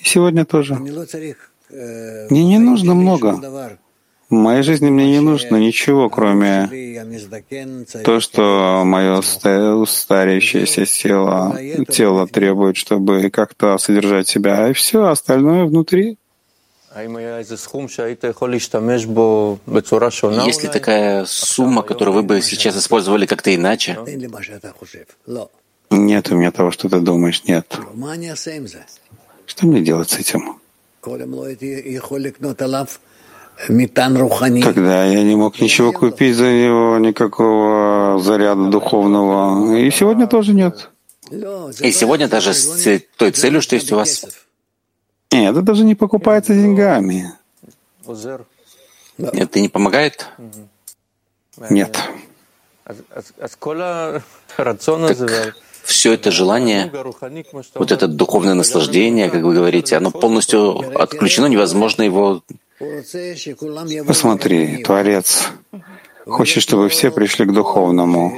И 0.00 0.04
сегодня 0.04 0.44
тоже. 0.44 0.74
Мне 0.74 2.44
не 2.44 2.58
нужно 2.58 2.94
много. 2.94 3.78
В 4.30 4.34
моей 4.34 4.62
жизни 4.62 4.90
мне 4.90 5.10
не 5.10 5.20
нужно 5.20 5.56
ничего, 5.56 6.08
кроме 6.08 6.68
то, 8.04 8.20
что 8.20 8.82
мое 8.84 9.18
устаряющееся 9.18 10.86
тело, 10.86 11.58
тело 11.90 12.26
требует, 12.26 12.76
чтобы 12.76 13.30
как-то 13.30 13.76
содержать 13.78 14.28
себя, 14.28 14.70
и 14.70 14.72
все 14.72 15.04
остальное 15.04 15.64
внутри. 15.64 16.18
Есть 20.46 20.62
ли 20.62 20.68
такая 20.68 21.24
сумма, 21.24 21.82
которую 21.82 22.14
вы 22.14 22.22
бы 22.22 22.40
сейчас 22.40 22.76
использовали 22.76 23.26
как-то 23.26 23.54
иначе? 23.54 23.98
Нет 25.90 26.30
у 26.30 26.36
меня 26.36 26.50
того, 26.52 26.70
что 26.70 26.88
ты 26.88 27.00
думаешь, 27.00 27.42
нет. 27.44 27.66
Что 29.46 29.66
мне 29.66 29.80
делать 29.80 30.10
с 30.10 30.18
этим? 30.18 30.60
Когда 34.62 35.04
я 35.04 35.22
не 35.22 35.36
мог 35.36 35.60
ничего 35.60 35.92
купить 35.92 36.36
за 36.36 36.50
него, 36.50 36.98
никакого 36.98 38.18
заряда 38.20 38.66
духовного. 38.70 39.76
И 39.76 39.90
сегодня 39.90 40.26
тоже 40.26 40.54
нет. 40.54 40.90
И 41.80 41.92
сегодня 41.92 42.28
даже 42.28 42.54
с 42.54 42.84
той 43.16 43.30
целью, 43.32 43.60
что 43.62 43.74
есть 43.76 43.92
у 43.92 43.96
вас 43.96 44.24
нет, 45.40 45.52
это 45.52 45.62
даже 45.62 45.84
не 45.84 45.94
покупается 45.94 46.54
деньгами. 46.54 47.32
Это 49.18 49.60
не 49.60 49.68
помогает? 49.68 50.28
Нет. 51.70 51.98
Так 52.84 53.52
все 55.84 56.14
это 56.14 56.30
желание, 56.30 56.90
вот 57.74 57.92
это 57.92 58.08
духовное 58.08 58.54
наслаждение, 58.54 59.28
как 59.28 59.42
вы 59.42 59.54
говорите, 59.54 59.96
оно 59.96 60.10
полностью 60.10 60.78
отключено, 60.98 61.46
невозможно 61.46 62.02
его... 62.02 62.42
Посмотри, 64.06 64.82
Творец 64.82 65.48
хочет, 66.26 66.62
чтобы 66.62 66.88
все 66.88 67.10
пришли 67.10 67.44
к 67.44 67.52
духовному. 67.52 68.32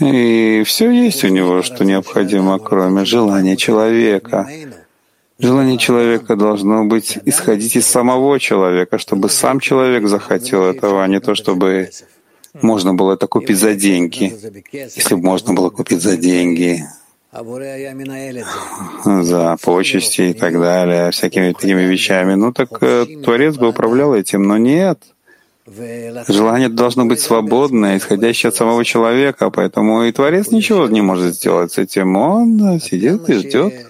И 0.00 0.62
все 0.64 0.90
есть 0.90 1.24
у 1.24 1.28
него, 1.28 1.62
что 1.62 1.84
необходимо, 1.84 2.58
кроме 2.58 3.04
желания 3.04 3.56
человека. 3.56 4.48
Желание 5.40 5.78
человека 5.78 6.34
должно 6.34 6.84
быть 6.84 7.16
исходить 7.24 7.76
из 7.76 7.86
самого 7.86 8.40
человека, 8.40 8.98
чтобы 8.98 9.28
сам 9.28 9.60
человек 9.60 10.08
захотел 10.08 10.64
этого, 10.64 11.04
а 11.04 11.06
не 11.06 11.20
то, 11.20 11.36
чтобы 11.36 11.90
можно 12.60 12.94
было 12.94 13.12
это 13.12 13.28
купить 13.28 13.58
за 13.58 13.74
деньги. 13.74 14.34
Если 14.72 15.14
бы 15.14 15.22
можно 15.22 15.54
было 15.54 15.70
купить 15.70 16.02
за 16.02 16.16
деньги, 16.16 16.82
за 19.04 19.56
почести 19.62 20.22
и 20.22 20.32
так 20.32 20.54
далее, 20.58 21.12
всякими 21.12 21.52
такими 21.52 21.82
вещами, 21.82 22.34
ну 22.34 22.52
так 22.52 22.70
э, 22.80 23.06
Творец 23.22 23.56
бы 23.56 23.68
управлял 23.68 24.14
этим, 24.14 24.42
но 24.42 24.56
нет. 24.56 24.98
Желание 26.26 26.68
должно 26.68 27.04
быть 27.04 27.20
свободное, 27.20 27.98
исходящее 27.98 28.48
от 28.48 28.56
самого 28.56 28.84
человека, 28.84 29.50
поэтому 29.50 30.02
и 30.02 30.10
Творец 30.10 30.50
ничего 30.50 30.88
не 30.88 31.02
может 31.02 31.34
сделать 31.34 31.72
с 31.72 31.78
этим. 31.78 32.16
Он 32.16 32.80
сидит 32.80 33.28
и 33.28 33.34
ждет. 33.34 33.87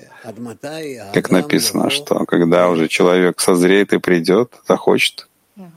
Как 1.14 1.30
написано, 1.30 1.90
что 1.90 2.24
когда 2.26 2.68
уже 2.68 2.88
человек 2.88 3.40
созреет 3.40 3.92
и 3.92 3.98
придет, 3.98 4.52
захочет. 4.66 5.28
Это 5.56 5.70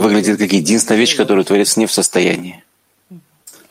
выглядит 0.00 0.38
как 0.38 0.52
единственная 0.52 1.00
вещь, 1.00 1.16
которую 1.16 1.44
Творец 1.44 1.76
не 1.76 1.86
в 1.86 1.92
состоянии. 1.92 2.64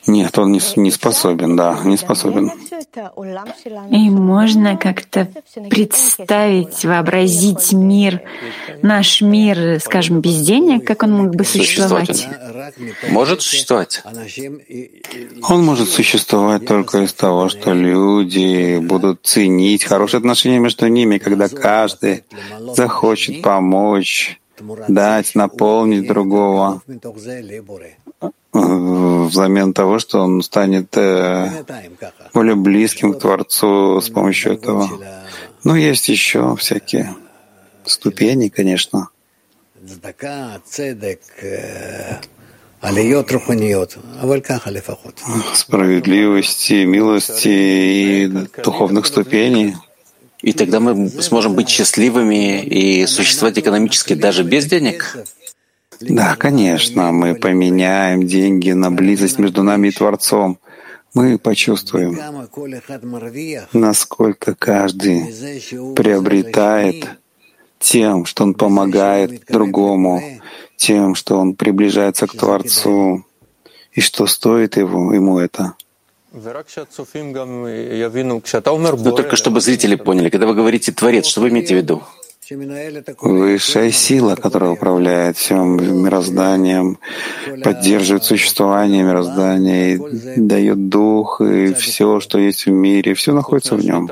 Нет, 0.07 0.39
он 0.39 0.53
не, 0.53 0.61
не 0.77 0.91
способен, 0.91 1.55
да, 1.55 1.79
не 1.83 1.97
способен. 1.97 2.51
И 3.91 4.09
можно 4.09 4.77
как-то 4.77 5.27
представить, 5.69 6.85
вообразить 6.85 7.73
мир, 7.73 8.21
наш 8.81 9.21
мир, 9.21 9.79
скажем, 9.81 10.21
без 10.21 10.39
денег, 10.39 10.85
как 10.85 11.03
он 11.03 11.11
мог 11.11 11.35
бы 11.35 11.43
существовать? 11.43 12.27
Может 13.09 13.41
существовать? 13.41 14.01
Он 15.49 15.65
может 15.65 15.89
существовать 15.89 16.65
только 16.65 17.03
из 17.03 17.13
того, 17.13 17.49
что 17.49 17.73
люди 17.73 18.79
будут 18.79 19.25
ценить 19.25 19.83
хорошие 19.83 20.19
отношения 20.19 20.59
между 20.59 20.87
ними, 20.87 21.17
когда 21.17 21.49
каждый 21.49 22.23
захочет 22.73 23.41
помочь, 23.41 24.39
дать, 24.87 25.35
наполнить 25.35 26.07
другого 26.07 26.81
взамен 28.53 29.73
того, 29.73 29.99
что 29.99 30.19
он 30.19 30.41
станет 30.41 30.95
э, 30.97 31.63
более 32.33 32.55
близким 32.55 33.13
к 33.13 33.19
Творцу 33.19 34.01
с 34.01 34.09
помощью 34.09 34.53
этого. 34.53 34.89
Но 35.63 35.75
есть 35.75 36.09
еще 36.09 36.55
всякие 36.55 37.15
ступени, 37.85 38.49
конечно. 38.49 39.09
Справедливости, 45.53 46.85
милости 46.85 47.47
и 47.47 48.27
духовных 48.63 49.05
ступеней. 49.05 49.75
И 50.41 50.53
тогда 50.53 50.79
мы 50.79 51.09
сможем 51.09 51.55
быть 51.55 51.69
счастливыми 51.69 52.63
и 52.63 53.07
существовать 53.07 53.57
экономически 53.57 54.13
даже 54.13 54.43
без 54.43 54.65
денег. 54.65 55.17
Да, 55.99 56.35
конечно, 56.35 57.11
мы 57.11 57.35
поменяем 57.35 58.27
деньги 58.27 58.71
на 58.71 58.91
близость 58.91 59.39
между 59.39 59.63
нами 59.63 59.87
и 59.87 59.91
Творцом. 59.91 60.59
Мы 61.13 61.39
почувствуем, 61.39 62.19
насколько 63.73 64.53
каждый 64.53 65.33
приобретает 65.95 67.07
тем, 67.79 68.25
что 68.25 68.43
он 68.43 68.53
помогает 68.53 69.45
другому, 69.47 70.21
тем, 70.75 71.15
что 71.15 71.39
он 71.39 71.55
приближается 71.55 72.27
к 72.27 72.33
Творцу, 72.33 73.25
и 73.93 74.01
что 74.01 74.27
стоит 74.27 74.77
его, 74.77 75.13
ему 75.13 75.39
это. 75.39 75.73
Но 76.31 76.41
только 79.11 79.35
чтобы 79.35 79.61
зрители 79.61 79.95
поняли, 79.95 80.29
когда 80.29 80.45
вы 80.45 80.53
говорите 80.53 80.91
«творец», 80.91 81.25
что 81.25 81.41
вы 81.41 81.49
имеете 81.49 81.73
в 81.73 81.77
виду? 81.77 82.03
Высшая 83.21 83.91
сила, 83.91 84.35
которая 84.35 84.71
управляет 84.71 85.37
всем 85.37 86.03
мирозданием, 86.03 86.97
поддерживает 87.63 88.23
существование 88.23 89.03
мироздания, 89.03 89.95
и 89.95 90.39
дает 90.39 90.89
дух, 90.89 91.41
и 91.41 91.73
все, 91.73 92.19
что 92.19 92.39
есть 92.39 92.65
в 92.65 92.71
мире, 92.71 93.13
все 93.13 93.33
находится 93.33 93.75
в 93.75 93.83
нем. 93.83 94.09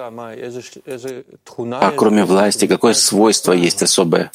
А 1.72 1.92
кроме 1.96 2.26
власти, 2.26 2.68
какое 2.68 2.94
свойство 2.94 3.54
есть 3.54 3.82
особое? 3.84 4.32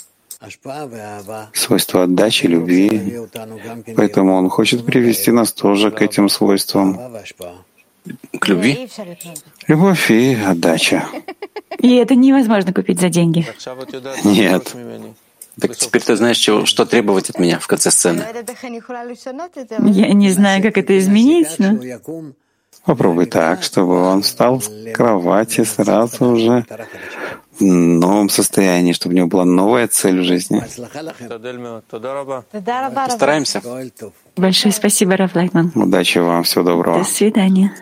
Свойство 1.52 2.04
отдачи, 2.04 2.46
любви. 2.46 3.18
Поэтому 3.96 4.34
он 4.34 4.48
хочет 4.48 4.86
привести 4.86 5.30
нас 5.30 5.52
тоже 5.52 5.90
к 5.90 6.00
этим 6.00 6.30
свойствам. 6.30 6.98
К 8.38 8.48
любви? 8.48 8.88
Любовь 9.68 10.10
и 10.10 10.34
отдача. 10.34 11.04
И 11.78 11.96
это 11.96 12.14
невозможно 12.14 12.72
купить 12.72 13.00
за 13.00 13.08
деньги. 13.08 13.46
Нет. 14.24 14.74
Так 15.60 15.76
теперь 15.76 16.02
ты 16.02 16.16
знаешь, 16.16 16.38
чего, 16.38 16.66
что 16.66 16.84
требовать 16.84 17.30
от 17.30 17.38
меня 17.38 17.58
в 17.58 17.66
конце 17.66 17.90
сцены. 17.90 18.24
Я 19.84 20.12
не 20.12 20.30
знаю, 20.30 20.62
как 20.62 20.78
это 20.78 20.98
изменить, 20.98 21.58
но... 21.58 21.78
Попробуй 22.84 23.26
так, 23.26 23.62
чтобы 23.62 24.00
он 24.00 24.22
встал 24.22 24.60
с 24.60 24.70
кровати 24.94 25.64
сразу 25.64 26.36
же 26.36 26.64
в 27.58 27.64
новом 27.64 28.30
состоянии, 28.30 28.94
чтобы 28.94 29.14
у 29.14 29.18
него 29.18 29.26
была 29.28 29.44
новая 29.44 29.86
цель 29.86 30.20
в 30.20 30.24
жизни. 30.24 30.62
Постараемся. 32.94 33.62
Большое 34.36 34.72
спасибо, 34.72 35.16
Раф 35.16 35.34
Лайтман. 35.34 35.72
Удачи 35.74 36.18
вам, 36.18 36.44
всего 36.44 36.64
доброго. 36.64 37.00
До 37.00 37.04
свидания. 37.04 37.74